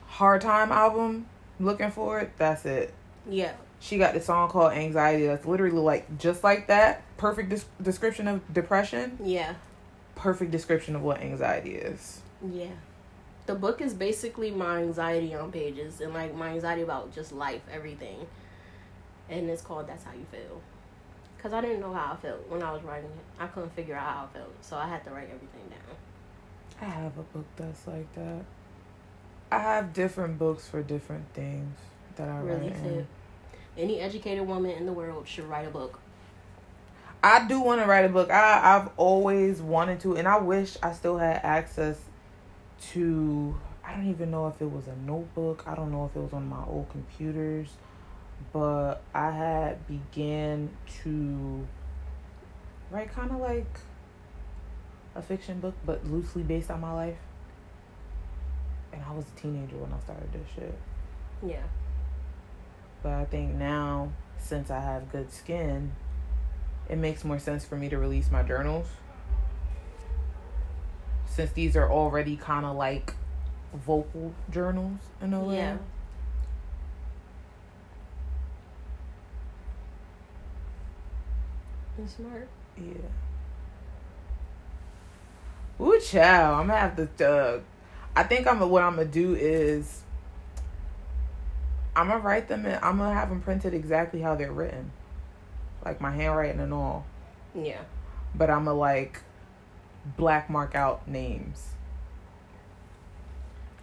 hard 0.05 0.41
time 0.41 0.71
album. 0.71 1.27
Looking 1.59 1.91
for 1.91 2.19
it. 2.19 2.31
That's 2.37 2.65
it. 2.65 2.93
Yeah. 3.27 3.53
She 3.79 3.97
got 3.97 4.13
the 4.13 4.21
song 4.21 4.49
called 4.49 4.73
Anxiety. 4.73 5.25
That's 5.25 5.45
literally 5.45 5.77
like 5.77 6.19
just 6.19 6.43
like 6.43 6.67
that. 6.67 7.01
Perfect 7.17 7.49
des- 7.49 7.83
description 7.83 8.27
of 8.27 8.53
depression. 8.53 9.17
Yeah. 9.23 9.55
Perfect 10.21 10.51
description 10.51 10.95
of 10.95 11.01
what 11.01 11.21
anxiety 11.21 11.75
is. 11.75 12.21
Yeah 12.47 12.71
the 13.45 13.55
book 13.55 13.81
is 13.81 13.93
basically 13.93 14.51
my 14.51 14.81
anxiety 14.81 15.33
on 15.33 15.51
pages 15.51 16.01
and 16.01 16.13
like 16.13 16.33
my 16.33 16.49
anxiety 16.49 16.81
about 16.81 17.13
just 17.13 17.31
life, 17.31 17.61
everything. 17.71 18.27
And 19.29 19.49
it's 19.49 19.61
called 19.61 19.87
That's 19.87 20.03
How 20.03 20.11
You 20.13 20.25
Feel. 20.31 20.61
Because 21.35 21.53
I 21.53 21.61
didn't 21.61 21.79
know 21.79 21.93
how 21.93 22.13
I 22.13 22.15
felt 22.15 22.47
when 22.49 22.61
I 22.61 22.71
was 22.71 22.83
writing 22.83 23.09
it. 23.09 23.41
I 23.41 23.47
couldn't 23.47 23.73
figure 23.75 23.95
out 23.95 24.03
how 24.03 24.29
I 24.31 24.37
felt. 24.37 24.53
So 24.61 24.77
I 24.77 24.87
had 24.87 25.03
to 25.05 25.11
write 25.11 25.29
everything 25.33 25.69
down. 25.69 25.97
I 26.81 26.85
have 26.85 27.17
a 27.17 27.23
book 27.23 27.45
that's 27.57 27.87
like 27.87 28.13
that. 28.15 28.45
I 29.51 29.59
have 29.59 29.93
different 29.93 30.37
books 30.37 30.67
for 30.67 30.81
different 30.81 31.33
things 31.33 31.77
that 32.15 32.29
I 32.29 32.39
really 32.39 32.69
write. 32.69 32.77
In. 32.77 33.07
Any 33.77 33.99
educated 33.99 34.47
woman 34.47 34.71
in 34.71 34.85
the 34.85 34.93
world 34.93 35.27
should 35.27 35.45
write 35.45 35.67
a 35.67 35.71
book. 35.71 35.99
I 37.23 37.47
do 37.47 37.61
want 37.61 37.81
to 37.81 37.87
write 37.87 38.05
a 38.05 38.09
book. 38.09 38.31
I 38.31 38.77
I've 38.77 38.89
always 38.97 39.61
wanted 39.61 39.99
to, 40.01 40.15
and 40.15 40.27
I 40.27 40.39
wish 40.39 40.77
I 40.81 40.93
still 40.93 41.17
had 41.17 41.41
access 41.43 41.99
to 42.93 43.55
I 43.83 43.95
don't 43.95 44.09
even 44.09 44.31
know 44.31 44.47
if 44.47 44.61
it 44.61 44.71
was 44.71 44.87
a 44.87 44.95
notebook. 45.05 45.63
I 45.67 45.75
don't 45.75 45.91
know 45.91 46.05
if 46.05 46.15
it 46.15 46.19
was 46.19 46.33
on 46.33 46.47
my 46.47 46.63
old 46.65 46.89
computers, 46.89 47.69
but 48.53 49.01
I 49.13 49.31
had 49.31 49.87
began 49.87 50.69
to 51.03 51.67
write 52.89 53.11
kind 53.13 53.31
of 53.31 53.39
like 53.39 53.79
a 55.13 55.21
fiction 55.21 55.59
book, 55.59 55.75
but 55.85 56.05
loosely 56.05 56.43
based 56.43 56.71
on 56.71 56.81
my 56.81 56.93
life. 56.93 57.17
And 58.93 59.01
I 59.03 59.13
was 59.13 59.25
a 59.35 59.39
teenager 59.39 59.77
when 59.77 59.91
I 59.93 59.99
started 59.99 60.31
this 60.31 60.47
shit. 60.55 60.77
Yeah. 61.45 61.63
But 63.03 63.13
I 63.13 63.25
think 63.25 63.55
now, 63.55 64.11
since 64.37 64.69
I 64.69 64.79
have 64.79 65.11
good 65.11 65.31
skin, 65.31 65.91
it 66.89 66.97
makes 66.97 67.23
more 67.23 67.39
sense 67.39 67.63
for 67.65 67.75
me 67.75 67.89
to 67.89 67.97
release 67.97 68.29
my 68.31 68.43
journals 68.43 68.87
since 71.31 71.51
these 71.51 71.77
are 71.77 71.89
already 71.89 72.35
kind 72.35 72.65
of 72.65 72.75
like 72.75 73.13
vocal 73.73 74.33
journals 74.49 74.99
in 75.21 75.33
a 75.33 75.39
way. 75.39 75.55
Yeah. 75.55 75.77
That's 81.97 82.15
smart. 82.15 82.47
Yeah. 82.77 82.93
Ooh, 85.79 85.99
chow. 85.99 86.59
I'm 86.59 86.67
gonna 86.67 86.79
have 86.79 87.17
to. 87.17 87.29
Uh, 87.29 87.59
I 88.15 88.23
think 88.23 88.47
I'm. 88.47 88.59
What 88.59 88.83
I'm 88.83 88.95
gonna 88.95 89.07
do 89.07 89.35
is. 89.35 90.01
I'm 91.95 92.07
gonna 92.07 92.19
write 92.19 92.47
them 92.47 92.65
and 92.65 92.83
I'm 92.83 92.97
gonna 92.97 93.13
have 93.13 93.29
them 93.29 93.41
printed 93.41 93.73
exactly 93.73 94.21
how 94.21 94.35
they're 94.35 94.51
written, 94.51 94.91
like 95.83 96.01
my 96.01 96.11
handwriting 96.11 96.59
and 96.61 96.73
all. 96.73 97.05
Yeah. 97.55 97.81
But 98.35 98.49
I'm 98.49 98.65
gonna 98.65 98.77
like 98.77 99.21
black 100.17 100.49
mark 100.49 100.75
out 100.75 101.07
names. 101.07 101.69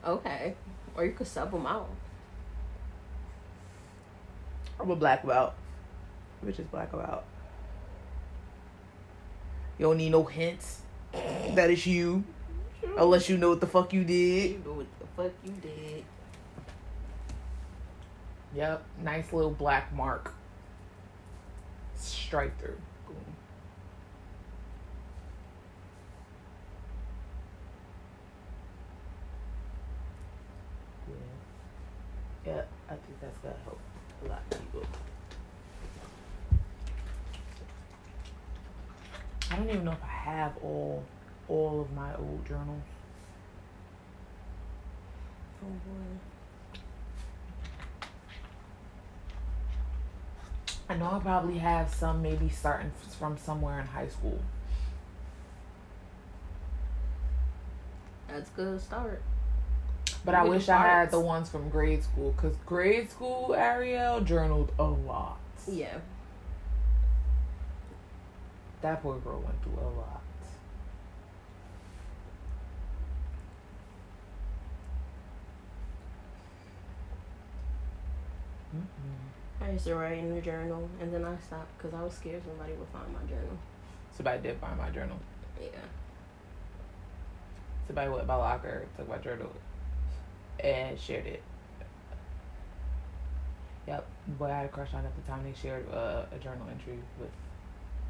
Okay. 0.05 0.55
Or 0.95 1.05
you 1.05 1.13
could 1.13 1.27
sub 1.27 1.51
them 1.51 1.67
out. 1.67 1.91
I'm 4.81 4.91
a 4.91 4.97
black 4.97 5.27
belt. 5.27 5.55
Which 6.41 6.59
is 6.59 6.67
black 6.67 6.93
about. 6.93 7.25
You 9.79 9.87
don't 9.87 9.99
need 9.99 10.11
no 10.11 10.25
hints 10.25 10.83
that 11.13 11.71
it's 11.71 11.87
you. 11.87 12.25
Unless 12.97 13.29
you 13.29 13.39
know 13.39 13.51
what 13.51 13.61
the 13.61 13.67
fuck 13.67 13.93
you 13.93 14.05
did. 14.05 14.53
You 14.53 14.63
know 14.65 14.73
what 14.73 14.87
the 15.01 15.07
fuck 15.17 15.33
you 15.45 15.53
did. 15.53 16.05
Yep. 18.55 18.85
Nice 19.03 19.33
little 19.33 19.51
black 19.51 19.93
mark. 19.93 20.35
Straight 21.99 22.53
through. 22.59 22.77
Yeah, 32.47 32.63
I 32.89 32.95
think 32.95 33.21
that's 33.21 33.37
gonna 33.39 33.55
help 33.65 33.79
a 34.25 34.29
lot 34.29 34.43
of 34.51 34.59
people. 34.59 34.87
I 39.51 39.57
don't 39.57 39.69
even 39.69 39.85
know 39.85 39.93
if 39.93 40.03
I 40.03 40.07
have 40.07 40.53
all 40.63 41.05
all 41.49 41.81
of 41.83 41.93
my 41.93 42.15
old 42.17 42.47
journals. 42.47 42.83
Oh 45.63 45.67
boy. 45.67 46.38
I 50.89 50.97
know 50.97 51.11
I 51.13 51.19
probably 51.19 51.59
have 51.59 51.93
some 51.93 52.23
maybe 52.23 52.49
starting 52.49 52.93
from 53.19 53.37
somewhere 53.37 53.79
in 53.81 53.87
high 53.87 54.09
school. 54.09 54.39
That's 58.29 58.49
good 58.51 58.81
start. 58.81 59.23
But 60.25 60.35
I 60.35 60.45
wish 60.45 60.69
I 60.69 60.79
had 60.79 61.11
the 61.11 61.21
ones 61.21 61.49
from 61.49 61.69
grade 61.69 62.03
school 62.03 62.33
because 62.33 62.57
grade 62.67 63.11
school 63.11 63.55
Arielle 63.57 64.25
journaled 64.25 64.73
a 64.79 64.85
lot. 64.85 65.39
Yeah. 65.67 65.99
That 68.81 69.03
poor 69.03 69.19
girl 69.19 69.41
went 69.41 69.63
through 69.63 69.81
a 69.81 69.91
lot. 69.97 70.23
Mm-mm. 78.77 79.28
I 79.61 79.71
used 79.73 79.85
to 79.87 79.95
write 79.97 80.19
in 80.19 80.35
the 80.35 80.41
journal, 80.41 80.89
and 81.01 81.13
then 81.13 81.25
I 81.25 81.37
stopped 81.45 81.77
because 81.77 81.93
I 81.95 82.03
was 82.03 82.15
scared 82.15 82.43
somebody 82.47 82.73
would 82.75 82.89
find 82.89 83.13
my 83.13 83.21
journal. 83.29 83.59
Somebody 84.17 84.43
did 84.43 84.57
find 84.59 84.79
my 84.79 84.91
journal. 84.91 85.19
Yeah. 85.61 85.69
Somebody 87.87 88.09
went 88.11 88.23
in 88.23 88.27
my 88.29 88.37
locker, 88.37 88.87
took 88.97 89.09
my 89.09 89.19
journal, 89.19 89.51
and 90.61 90.99
shared 90.99 91.27
it. 91.27 91.43
Yep, 93.87 94.07
boy 94.39 94.47
I 94.47 94.57
had 94.59 94.67
a 94.67 94.69
crush 94.69 94.93
on 94.93 95.05
at 95.05 95.17
the 95.17 95.23
time. 95.23 95.43
They 95.45 95.55
shared 95.59 95.91
uh, 95.93 96.25
a 96.31 96.39
journal 96.39 96.67
entry 96.71 96.99
with 97.19 97.31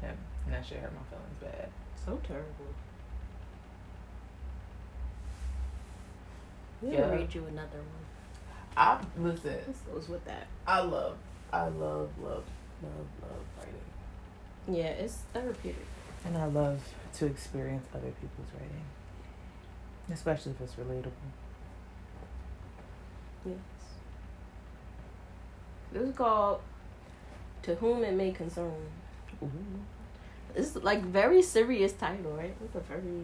him, 0.01 0.15
and 0.45 0.53
that 0.53 0.65
shit 0.65 0.79
hurt 0.79 0.91
my 0.93 0.99
feelings 1.09 1.37
bad. 1.41 1.69
So 2.05 2.19
terrible. 2.27 2.47
Let 6.81 6.93
Yeah. 6.93 7.11
read 7.15 7.33
you 7.33 7.45
another 7.45 7.77
one. 7.77 8.05
I 8.77 8.99
listen. 9.17 9.57
This 9.67 9.79
goes 9.91 10.09
with 10.09 10.23
that. 10.25 10.47
I 10.67 10.81
love, 10.81 11.17
I 11.51 11.63
love, 11.63 12.09
love, 12.21 12.43
love, 12.83 13.07
love 13.21 13.45
writing, 13.57 13.73
Yeah, 14.67 14.89
it's 14.89 15.17
therapeutic. 15.33 15.85
and 16.25 16.37
I 16.37 16.45
love 16.45 16.79
to 17.15 17.25
experience 17.25 17.87
other 17.93 18.11
people's 18.21 18.47
writing, 18.53 18.85
especially 20.11 20.51
if 20.53 20.61
it's 20.61 20.75
relatable. 20.75 21.11
Yes. 23.45 23.55
This 25.91 26.03
is 26.09 26.15
called 26.15 26.61
To 27.63 27.75
Whom 27.75 28.03
It 28.03 28.13
May 28.13 28.31
Concern. 28.31 28.71
Ooh. 29.41 29.49
It's 30.55 30.75
like 30.75 31.03
very 31.03 31.41
serious 31.41 31.93
title, 31.93 32.31
right? 32.33 32.55
It's 32.63 32.75
a 32.75 32.79
very 32.81 33.23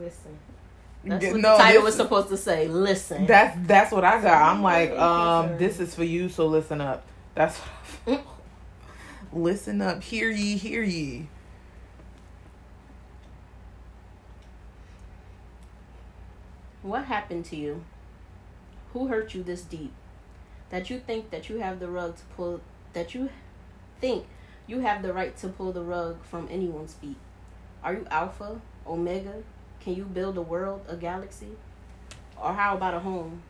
listen. 0.00 0.38
That's 1.04 1.24
what 1.26 1.40
no, 1.40 1.52
the 1.52 1.62
title 1.62 1.82
this 1.82 1.84
was 1.84 1.96
supposed 1.96 2.28
to 2.28 2.36
say. 2.36 2.68
Listen. 2.68 3.26
That's 3.26 3.56
that's 3.66 3.92
what 3.92 4.04
I 4.04 4.20
got. 4.20 4.42
I'm 4.42 4.62
like, 4.62 4.90
um, 4.92 5.56
this 5.58 5.80
is 5.80 5.94
for 5.94 6.04
you, 6.04 6.28
so 6.28 6.46
listen 6.46 6.80
up. 6.80 7.04
That's 7.34 7.60
listen 9.32 9.80
up. 9.80 10.02
Hear 10.02 10.30
ye, 10.30 10.56
hear 10.56 10.82
ye. 10.82 11.28
What 16.82 17.04
happened 17.04 17.44
to 17.46 17.56
you? 17.56 17.84
Who 18.92 19.08
hurt 19.08 19.34
you 19.34 19.42
this 19.42 19.62
deep? 19.62 19.92
That 20.70 20.90
you 20.90 20.98
think 20.98 21.30
that 21.30 21.48
you 21.48 21.58
have 21.58 21.80
the 21.80 21.88
rug 21.88 22.16
to 22.16 22.24
pull 22.36 22.60
that 22.92 23.14
you 23.14 23.30
think 24.00 24.26
you 24.66 24.80
have 24.80 25.02
the 25.02 25.12
right 25.12 25.36
to 25.38 25.48
pull 25.48 25.72
the 25.72 25.82
rug 25.82 26.22
from 26.24 26.48
anyone's 26.50 26.94
feet. 26.94 27.16
Are 27.82 27.94
you 27.94 28.06
alpha, 28.10 28.60
omega? 28.86 29.42
Can 29.80 29.94
you 29.94 30.04
build 30.04 30.36
a 30.36 30.42
world, 30.42 30.84
a 30.88 30.96
galaxy? 30.96 31.56
Or 32.36 32.52
how 32.52 32.76
about 32.76 32.94
a 32.94 33.00
home? 33.00 33.42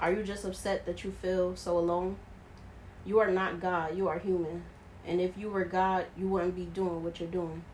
Are 0.00 0.12
you 0.12 0.22
just 0.22 0.44
upset 0.44 0.86
that 0.86 1.04
you 1.04 1.12
feel 1.12 1.56
so 1.56 1.78
alone? 1.78 2.16
You 3.04 3.18
are 3.18 3.30
not 3.30 3.60
God, 3.60 3.96
you 3.96 4.08
are 4.08 4.18
human. 4.18 4.64
And 5.06 5.20
if 5.20 5.36
you 5.36 5.50
were 5.50 5.64
God, 5.64 6.06
you 6.16 6.28
wouldn't 6.28 6.54
be 6.54 6.66
doing 6.66 7.02
what 7.02 7.20
you're 7.20 7.28
doing. 7.28 7.64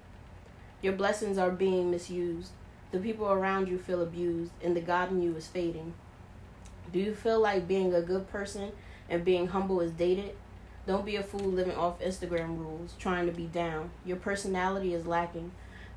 Your 0.81 0.95
blessings 0.95 1.39
are 1.39 1.51
being 1.51 1.91
misused. 1.91 2.53
The 2.91 2.99
people 2.99 3.27
around 3.27 3.69
you 3.69 3.79
feel 3.79 4.01
abused, 4.01 4.53
and 4.63 4.75
the 4.75 4.81
God 4.81 5.11
in 5.11 5.21
you 5.23 5.37
is 5.37 5.47
fading. 5.47 5.93
Do 6.93 6.99
you 6.99 7.15
feel 7.15 7.41
like 7.41 7.69
being 7.69 7.93
a 7.93 8.01
good 8.01 8.31
person 8.31 8.73
and 9.11 9.25
being 9.25 9.49
humble 9.49 9.81
is 9.81 9.93
dated? 9.93 10.35
Don't 10.87 11.05
be 11.05 11.17
a 11.17 11.23
fool 11.23 11.51
living 11.51 11.77
off 11.77 12.01
Instagram 12.01 12.57
rules, 12.59 12.95
trying 12.99 13.27
to 13.27 13.33
be 13.33 13.45
down. 13.45 13.91
Your 14.07 14.17
personality 14.17 14.95
is 14.95 15.07
lacking 15.07 15.53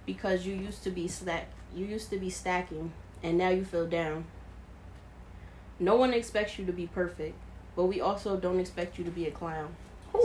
because 0.05 0.45
you 0.45 0.53
used 0.53 0.83
to 0.83 0.89
be 0.89 1.07
stack 1.07 1.47
you 1.75 1.85
used 1.85 2.09
to 2.09 2.17
be 2.17 2.29
stacking 2.29 2.91
and 3.23 3.37
now 3.37 3.49
you 3.49 3.63
feel 3.63 3.87
down. 3.87 4.25
No 5.79 5.95
one 5.95 6.13
expects 6.13 6.59
you 6.59 6.65
to 6.65 6.71
be 6.71 6.87
perfect, 6.87 7.35
but 7.75 7.85
we 7.85 7.99
also 8.01 8.37
don't 8.37 8.59
expect 8.59 8.97
you 8.97 9.03
to 9.03 9.11
be 9.11 9.25
a 9.25 9.31
clown. 9.31 9.75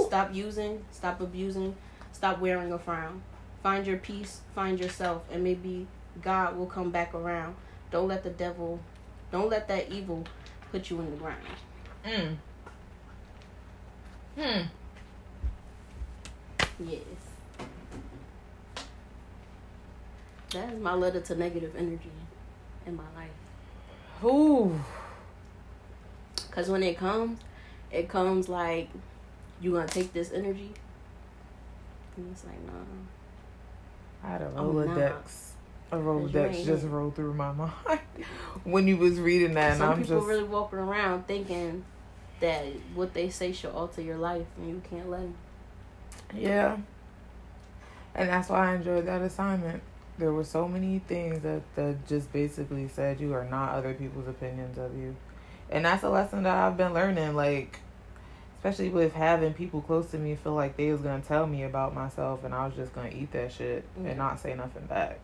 Stop 0.06 0.34
using, 0.34 0.84
stop 0.90 1.20
abusing, 1.20 1.74
stop 2.12 2.40
wearing 2.40 2.72
a 2.72 2.78
frown. 2.78 3.22
Find 3.62 3.86
your 3.86 3.98
peace, 3.98 4.40
find 4.54 4.78
yourself, 4.78 5.22
and 5.30 5.42
maybe 5.42 5.86
God 6.22 6.56
will 6.56 6.66
come 6.66 6.90
back 6.90 7.14
around. 7.14 7.56
Don't 7.90 8.08
let 8.08 8.22
the 8.22 8.30
devil, 8.30 8.80
don't 9.32 9.48
let 9.48 9.68
that 9.68 9.90
evil 9.90 10.24
put 10.70 10.90
you 10.90 11.00
in 11.00 11.10
the 11.10 11.16
ground. 11.16 11.38
Mm. 12.04 12.36
Hmm. 14.38 14.62
Yes. 16.78 17.25
That 20.56 20.72
is 20.72 20.80
my 20.80 20.94
letter 20.94 21.20
to 21.20 21.34
negative 21.34 21.76
energy 21.76 22.10
in 22.86 22.96
my 22.96 23.02
life. 23.14 24.24
Ooh. 24.24 24.80
Cause 26.50 26.70
when 26.70 26.82
it 26.82 26.96
comes, 26.96 27.40
it 27.90 28.08
comes 28.08 28.48
like 28.48 28.88
you 29.60 29.72
gonna 29.72 29.86
take 29.86 30.14
this 30.14 30.32
energy. 30.32 30.72
And 32.16 32.30
it's 32.32 32.44
like, 32.46 32.58
nah. 32.64 32.72
I 34.24 34.28
had 34.32 34.42
a. 34.42 34.46
Rolodex. 34.46 35.50
A 35.92 35.96
Rolodex 35.98 36.64
just 36.64 36.84
it. 36.84 36.88
rolled 36.88 37.14
through 37.14 37.34
my 37.34 37.52
mind 37.52 38.00
when 38.64 38.88
you 38.88 38.96
was 38.96 39.20
reading 39.20 39.52
that, 39.54 39.72
and 39.72 39.78
Some 39.78 39.90
I'm 39.90 40.02
people 40.02 40.16
just 40.20 40.26
really 40.26 40.44
walking 40.44 40.78
around 40.78 41.26
thinking 41.26 41.84
that 42.40 42.64
what 42.94 43.12
they 43.12 43.28
say 43.28 43.52
should 43.52 43.72
alter 43.72 44.00
your 44.00 44.16
life, 44.16 44.46
and 44.56 44.68
you 44.68 44.82
can't 44.88 45.10
let 45.10 45.20
them. 45.20 45.34
yeah. 46.34 46.78
And 48.14 48.30
that's 48.30 48.48
why 48.48 48.72
I 48.72 48.76
enjoyed 48.76 49.04
that 49.06 49.20
assignment. 49.20 49.82
There 50.18 50.32
were 50.32 50.44
so 50.44 50.66
many 50.66 50.98
things 51.00 51.42
that 51.42 51.62
that 51.74 52.06
just 52.06 52.32
basically 52.32 52.88
said 52.88 53.20
you 53.20 53.34
are 53.34 53.44
not 53.44 53.70
other 53.74 53.92
people's 53.92 54.26
opinions 54.28 54.78
of 54.78 54.96
you, 54.96 55.14
and 55.70 55.84
that's 55.84 56.02
a 56.02 56.08
lesson 56.10 56.44
that 56.44 56.56
I've 56.56 56.76
been 56.76 56.94
learning. 56.94 57.34
Like, 57.36 57.80
especially 58.58 58.88
with 58.88 59.12
having 59.12 59.52
people 59.52 59.82
close 59.82 60.10
to 60.12 60.18
me 60.18 60.34
feel 60.34 60.54
like 60.54 60.76
they 60.76 60.90
was 60.90 61.02
gonna 61.02 61.22
tell 61.22 61.46
me 61.46 61.64
about 61.64 61.94
myself, 61.94 62.44
and 62.44 62.54
I 62.54 62.66
was 62.66 62.74
just 62.74 62.94
gonna 62.94 63.10
eat 63.10 63.32
that 63.32 63.52
shit 63.52 63.84
Yeah. 64.02 64.10
and 64.10 64.18
not 64.18 64.40
say 64.40 64.54
nothing 64.54 64.86
back. 64.86 65.18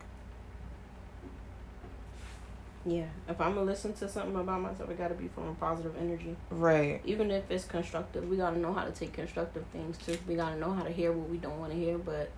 Yeah, 2.85 3.07
if 3.29 3.41
I'm 3.41 3.55
gonna 3.55 3.67
listen 3.67 3.93
to 3.95 4.09
something 4.09 4.35
about 4.35 4.61
myself, 4.61 4.91
it 4.91 4.99
gotta 4.99 5.15
be 5.15 5.29
from 5.29 5.49
a 5.49 5.55
positive 5.55 5.95
energy. 5.97 6.37
Right. 6.51 7.01
Even 7.05 7.31
if 7.31 7.49
it's 7.49 7.65
constructive, 7.65 8.29
we 8.29 8.37
gotta 8.37 8.59
know 8.59 8.73
how 8.73 8.85
to 8.85 8.91
take 8.91 9.13
constructive 9.13 9.65
things 9.73 9.97
too. 9.99 10.19
We 10.27 10.35
gotta 10.35 10.57
know 10.57 10.73
how 10.73 10.83
to 10.83 10.91
hear 10.91 11.13
what 11.13 11.29
we 11.31 11.37
don't 11.39 11.61
want 11.61 11.73
to 11.73 11.79
hear. 11.79 11.97
But 11.97 12.31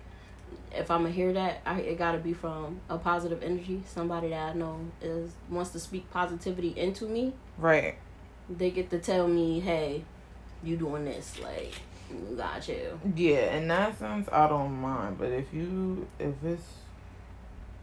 if 0.71 0.91
I'm 0.91 1.03
gonna 1.03 1.13
hear 1.13 1.33
that, 1.33 1.61
I, 1.65 1.79
it 1.81 1.97
gotta 1.97 2.17
be 2.17 2.33
from 2.33 2.79
a 2.89 2.97
positive 2.97 3.43
energy. 3.43 3.83
Somebody 3.87 4.29
that 4.29 4.49
I 4.49 4.53
know 4.53 4.79
is 5.01 5.31
wants 5.49 5.71
to 5.71 5.79
speak 5.79 6.09
positivity 6.11 6.69
into 6.77 7.05
me. 7.05 7.33
Right. 7.57 7.95
They 8.49 8.71
get 8.71 8.89
to 8.91 8.99
tell 8.99 9.27
me, 9.27 9.59
"Hey, 9.59 10.03
you 10.63 10.77
doing 10.77 11.05
this? 11.05 11.39
Like, 11.41 11.73
you 12.09 12.35
got 12.35 12.61
chill." 12.61 12.99
Yeah, 13.15 13.55
in 13.55 13.67
that 13.69 13.97
sense, 13.97 14.27
I 14.31 14.47
don't 14.47 14.73
mind. 14.73 15.17
But 15.17 15.31
if 15.31 15.53
you, 15.53 16.07
if 16.19 16.35
it's 16.43 16.63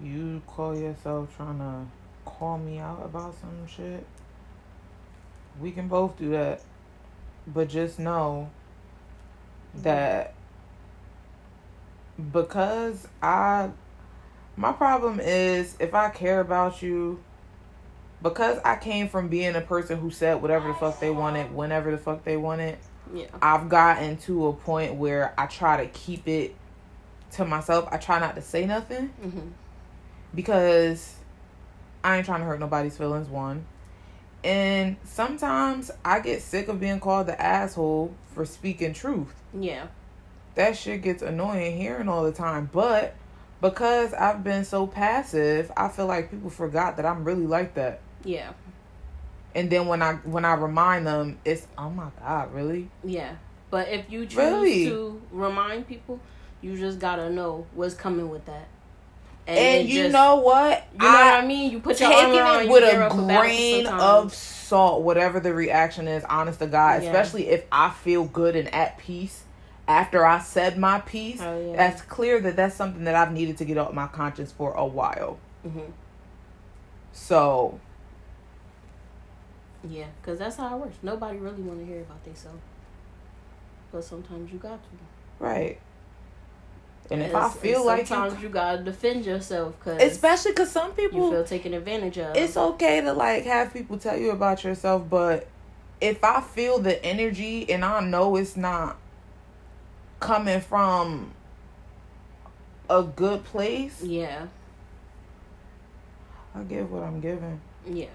you 0.00 0.42
call 0.46 0.76
yourself 0.76 1.34
trying 1.36 1.58
to 1.58 1.86
call 2.24 2.58
me 2.58 2.78
out 2.78 3.02
about 3.04 3.34
some 3.40 3.66
shit, 3.66 4.06
we 5.60 5.70
can 5.70 5.88
both 5.88 6.16
do 6.18 6.30
that. 6.30 6.62
But 7.46 7.68
just 7.68 7.98
know 7.98 8.50
that 9.74 10.34
because 12.32 13.08
I, 13.22 13.70
my 14.56 14.72
problem 14.72 15.20
is 15.20 15.76
if 15.78 15.94
I 15.94 16.10
care 16.10 16.40
about 16.40 16.82
you, 16.82 17.22
because 18.22 18.58
I 18.64 18.76
came 18.76 19.08
from 19.08 19.28
being 19.28 19.56
a 19.56 19.60
person 19.60 19.98
who 19.98 20.10
said 20.10 20.40
whatever 20.40 20.68
the 20.68 20.74
fuck 20.74 21.00
they 21.00 21.10
wanted, 21.10 21.52
whenever 21.54 21.90
the 21.90 21.98
fuck 21.98 22.24
they 22.24 22.36
wanted. 22.36 22.78
Yeah. 23.12 23.26
I've 23.42 23.68
gotten 23.68 24.16
to 24.18 24.46
a 24.46 24.52
point 24.52 24.94
where 24.94 25.34
I 25.36 25.46
try 25.46 25.84
to 25.84 25.90
keep 25.90 26.28
it 26.28 26.54
to 27.32 27.44
myself. 27.44 27.88
I 27.90 27.96
try 27.96 28.18
not 28.20 28.36
to 28.36 28.42
say 28.42 28.64
nothing 28.66 29.08
hmm 29.08 29.48
because 30.34 31.16
I 32.02 32.16
ain't 32.16 32.26
trying 32.26 32.40
to 32.40 32.46
hurt 32.46 32.60
nobody's 32.60 32.96
feelings, 32.96 33.28
one. 33.28 33.66
And 34.42 34.96
sometimes 35.04 35.90
I 36.04 36.20
get 36.20 36.42
sick 36.42 36.68
of 36.68 36.80
being 36.80 37.00
called 37.00 37.28
the 37.28 37.40
asshole 37.40 38.14
for 38.34 38.44
speaking 38.44 38.92
truth. 38.92 39.34
Yeah. 39.58 39.86
That 40.54 40.76
shit 40.76 41.02
gets 41.02 41.22
annoying 41.22 41.76
hearing 41.78 42.08
all 42.08 42.24
the 42.24 42.32
time. 42.32 42.68
But 42.72 43.14
because 43.60 44.12
I've 44.12 44.42
been 44.44 44.64
so 44.64 44.86
passive, 44.86 45.70
I 45.76 45.88
feel 45.88 46.06
like 46.06 46.30
people 46.30 46.50
forgot 46.50 46.96
that 46.96 47.06
I'm 47.06 47.24
really 47.24 47.46
like 47.46 47.74
that. 47.74 48.00
Yeah. 48.24 48.52
And 49.54 49.70
then 49.70 49.86
when 49.86 50.02
I 50.02 50.14
when 50.24 50.44
I 50.44 50.54
remind 50.54 51.06
them, 51.06 51.38
it's 51.44 51.66
oh 51.78 51.90
my 51.90 52.08
god, 52.20 52.52
really? 52.54 52.88
Yeah. 53.04 53.34
But 53.70 53.88
if 53.88 54.10
you 54.10 54.26
choose 54.26 54.36
Really? 54.36 54.84
to 54.86 55.20
remind 55.30 55.86
people, 55.88 56.20
you 56.60 56.76
just 56.76 56.98
gotta 56.98 57.30
know 57.30 57.66
what's 57.74 57.94
coming 57.94 58.28
with 58.30 58.44
that. 58.46 58.68
And, 59.46 59.56
then 59.56 59.86
you 59.86 60.02
just- 60.04 60.12
know 60.12 60.36
what? 60.36 60.84
you 60.92 60.98
know 60.98 61.06
what 61.06 61.34
I 61.34 61.46
mean. 61.46 61.72
You 61.72 61.80
put 61.80 61.98
your 61.98 62.12
armor 62.12 62.42
on, 62.42 62.62
it 62.64 62.68
with 62.70 62.84
a 62.84 63.04
up 63.04 63.12
for 63.12 63.26
battle 63.26 63.40
grain 63.42 63.86
of 63.88 64.34
salt, 64.34 65.02
whatever 65.02 65.40
the 65.40 65.52
reaction 65.52 66.06
is, 66.06 66.22
honest 66.24 66.58
to 66.60 66.66
God, 66.66 67.02
Yeah. 67.02 67.08
especially 67.08 67.48
if 67.48 67.64
I 67.72 67.90
feel 67.90 68.24
good 68.24 68.54
and 68.56 68.72
at 68.74 68.98
peace 68.98 69.42
after 69.92 70.24
I 70.24 70.38
said 70.38 70.78
my 70.78 71.00
piece, 71.00 71.40
Oh, 71.42 71.60
yeah. 71.60 71.76
that's 71.76 72.00
clear 72.02 72.40
that 72.40 72.56
that's 72.56 72.74
something 72.74 73.04
that 73.04 73.14
I've 73.14 73.32
needed 73.32 73.58
to 73.58 73.64
get 73.66 73.76
off 73.76 73.92
my 73.92 74.06
conscience 74.06 74.50
for 74.50 74.72
a 74.72 74.86
while. 74.86 75.38
hmm 75.62 75.80
So, 77.12 77.78
Yeah, 79.88 80.06
because 80.20 80.38
that's 80.38 80.56
how 80.56 80.76
it 80.76 80.80
works. 80.80 80.96
Nobody 81.02 81.36
really 81.38 81.60
want 81.62 81.80
to 81.80 81.84
hear 81.84 82.00
about 82.00 82.24
themselves. 82.24 82.60
But 83.90 84.04
sometimes 84.04 84.50
you 84.50 84.58
got 84.58 84.80
to. 84.82 85.44
right. 85.44 85.78
And 87.10 87.20
if 87.20 87.34
I 87.34 87.50
feel 87.50 87.84
like 87.84 88.00
you, 88.00 88.06
sometimes 88.06 88.42
you, 88.42 88.48
gotta 88.48 88.82
defend 88.82 89.26
yourself 89.26 89.74
because 89.78 90.00
especially 90.00 90.52
because 90.52 90.70
some 90.70 90.92
you 90.92 90.96
people, 90.96 91.30
feel 91.30 91.44
taken 91.44 91.74
advantage 91.74 92.16
of. 92.16 92.34
it's 92.36 92.56
okay 92.56 93.02
to 93.02 93.12
like 93.12 93.44
have 93.44 93.72
people 93.74 93.98
tell 93.98 94.16
you 94.16 94.30
about 94.30 94.64
yourself, 94.64 95.10
but 95.10 95.46
if 96.00 96.24
I 96.24 96.40
feel 96.40 96.78
the 96.78 97.04
energy 97.04 97.68
and 97.70 97.84
I 97.84 98.00
know 98.00 98.36
it's 98.36 98.56
not 98.56 98.96
coming 100.22 100.60
from 100.60 101.32
a 102.88 103.02
good 103.02 103.44
place, 103.44 104.00
yeah, 104.02 104.46
I 106.54 106.62
give 106.62 106.90
what 106.90 107.02
I'm 107.02 107.20
giving. 107.20 107.60
yeah. 107.86 108.06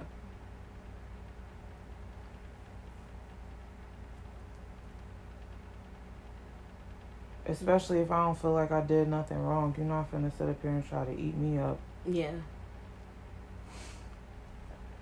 Especially 7.46 8.00
if 8.00 8.12
I 8.12 8.26
don't 8.26 8.38
feel 8.38 8.52
like 8.52 8.72
I 8.72 8.82
did 8.82 9.08
nothing 9.08 9.38
wrong. 9.38 9.74
You're 9.78 9.86
not 9.86 10.12
finna 10.12 10.32
sit 10.38 10.50
up 10.50 10.62
here 10.62 10.72
and 10.72 10.88
try 10.88 11.06
to 11.06 11.12
eat 11.12 11.36
me 11.38 11.58
up. 11.58 11.80
Yeah. 12.06 12.32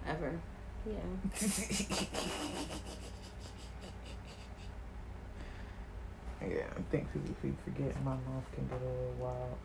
Ever. 0.07 0.39
Yeah. 0.85 0.95
Yeah, 6.41 6.67
I 6.77 6.81
think 6.91 7.11
people 7.11 7.35
keep 7.41 7.63
forgetting 7.63 8.03
my 8.03 8.11
mouth 8.11 8.43
can 8.53 8.67
get 8.67 8.81
a 8.81 8.85
little 8.85 9.15
wild. 9.19 9.57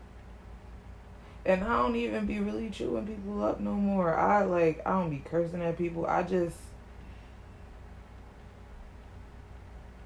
And 1.44 1.64
I 1.64 1.78
don't 1.78 1.96
even 1.96 2.26
be 2.26 2.38
really 2.38 2.70
chewing 2.70 3.06
people 3.06 3.42
up 3.42 3.60
no 3.60 3.72
more. 3.72 4.14
I 4.16 4.44
like 4.44 4.82
I 4.86 4.90
don't 4.90 5.10
be 5.10 5.22
cursing 5.24 5.62
at 5.62 5.78
people. 5.78 6.06
I 6.06 6.22
just 6.22 6.56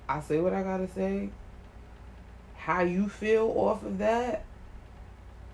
I 0.08 0.20
say 0.20 0.38
what 0.40 0.52
I 0.52 0.62
gotta 0.62 0.88
say. 0.88 1.30
How 2.56 2.82
you 2.82 3.08
feel 3.08 3.52
off 3.56 3.84
of 3.84 3.98
that, 3.98 4.44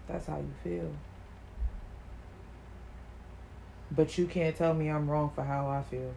that's 0.06 0.26
how 0.26 0.36
you 0.36 0.52
feel. 0.62 0.92
But 3.90 4.16
you 4.16 4.26
can't 4.26 4.54
tell 4.54 4.74
me 4.74 4.88
I'm 4.88 5.10
wrong 5.10 5.32
for 5.34 5.42
how 5.42 5.68
I 5.68 5.82
feel. 5.82 6.14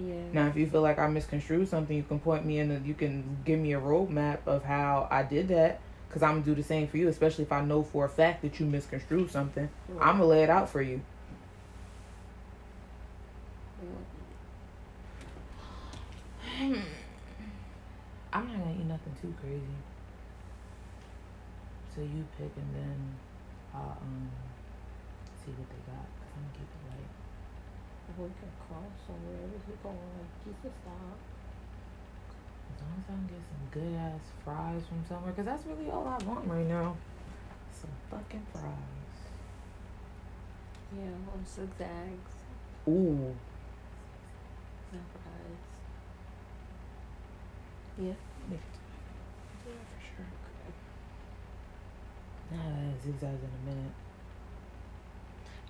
Yeah. 0.00 0.14
Now, 0.32 0.46
if 0.48 0.56
you 0.56 0.66
feel 0.66 0.80
like 0.80 0.98
I 0.98 1.06
misconstrued 1.08 1.68
something, 1.68 1.96
you 1.96 2.02
can 2.02 2.20
point 2.20 2.44
me 2.46 2.58
in. 2.58 2.68
The, 2.68 2.80
you 2.86 2.94
can 2.94 3.38
give 3.44 3.58
me 3.58 3.74
a 3.74 3.80
roadmap 3.80 4.38
of 4.46 4.64
how 4.64 5.08
I 5.10 5.22
did 5.22 5.48
that. 5.48 5.80
Cause 6.10 6.22
I'm 6.24 6.40
gonna 6.40 6.44
do 6.44 6.54
the 6.56 6.64
same 6.64 6.88
for 6.88 6.96
you, 6.96 7.06
especially 7.06 7.44
if 7.44 7.52
I 7.52 7.60
know 7.62 7.84
for 7.84 8.04
a 8.04 8.08
fact 8.08 8.42
that 8.42 8.58
you 8.58 8.66
misconstrued 8.66 9.30
something. 9.30 9.70
Right. 9.88 10.08
I'm 10.08 10.16
gonna 10.16 10.26
lay 10.26 10.42
it 10.42 10.50
out 10.50 10.68
for 10.68 10.82
you. 10.82 11.02
I'm 16.58 16.82
not 18.32 18.58
gonna 18.58 18.72
eat 18.72 18.86
nothing 18.86 19.14
too 19.22 19.32
crazy. 19.40 19.62
So 21.94 22.00
you 22.00 22.26
pick 22.36 22.50
and 22.56 22.74
then 22.74 23.14
I'll 23.72 23.96
um 24.02 24.30
see 25.44 25.52
what 25.52 25.68
they 25.70 25.92
got. 25.92 26.06
Cause 26.18 26.32
I'm 26.34 26.42
gonna 26.42 26.54
keep 26.54 26.66
it 26.66 26.90
light. 26.90 27.12
We 28.20 28.28
could 28.36 28.52
cross 28.68 28.92
somewhere. 29.06 29.48
We 29.48 29.58
could 29.64 29.82
go 29.82 29.88
on. 29.88 30.28
Jesus, 30.44 30.76
stop. 30.84 31.16
As 32.68 32.82
long 32.84 33.00
as 33.00 33.08
I 33.08 33.16
can 33.16 33.26
get 33.32 33.40
some 33.48 33.64
good 33.72 33.96
ass 33.96 34.20
fries 34.44 34.82
from 34.86 35.00
somewhere, 35.08 35.32
cause 35.32 35.46
that's 35.46 35.64
really 35.64 35.90
all 35.90 36.06
I 36.06 36.22
want 36.24 36.46
right 36.46 36.66
now. 36.66 36.96
Some 37.72 37.90
fucking 38.10 38.46
fries. 38.52 39.16
Yeah, 40.92 41.32
on 41.32 41.46
zigzags. 41.46 42.34
Ooh. 42.88 43.34
No 44.92 45.00
fries. 45.16 45.64
Yeah. 47.98 48.20
Yeah, 48.50 48.58
for 49.64 50.00
sure. 50.04 50.28
Nah, 52.52 52.92
zigzags 53.02 53.42
in 53.42 53.48
a 53.48 53.74
minute. 53.74 53.94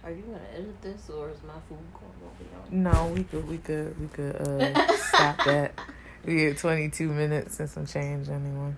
Are 0.02 0.10
you 0.10 0.22
gonna 0.22 0.40
edit 0.54 0.80
this 0.80 1.10
or 1.10 1.28
is 1.28 1.42
my 1.42 1.52
food 1.68 1.78
going 1.92 2.12
to 2.12 2.44
be 2.44 2.50
over 2.56 2.74
No, 2.74 3.12
we 3.14 3.24
could, 3.24 3.48
we 3.48 3.58
could, 3.58 4.00
we 4.00 4.08
could 4.08 4.36
uh, 4.36 4.96
stop 4.96 5.44
that. 5.44 5.78
We 6.24 6.36
get 6.36 6.58
22 6.58 7.08
minutes 7.08 7.60
and 7.60 7.68
some 7.68 7.86
change 7.86 8.28
anyway. 8.28 8.72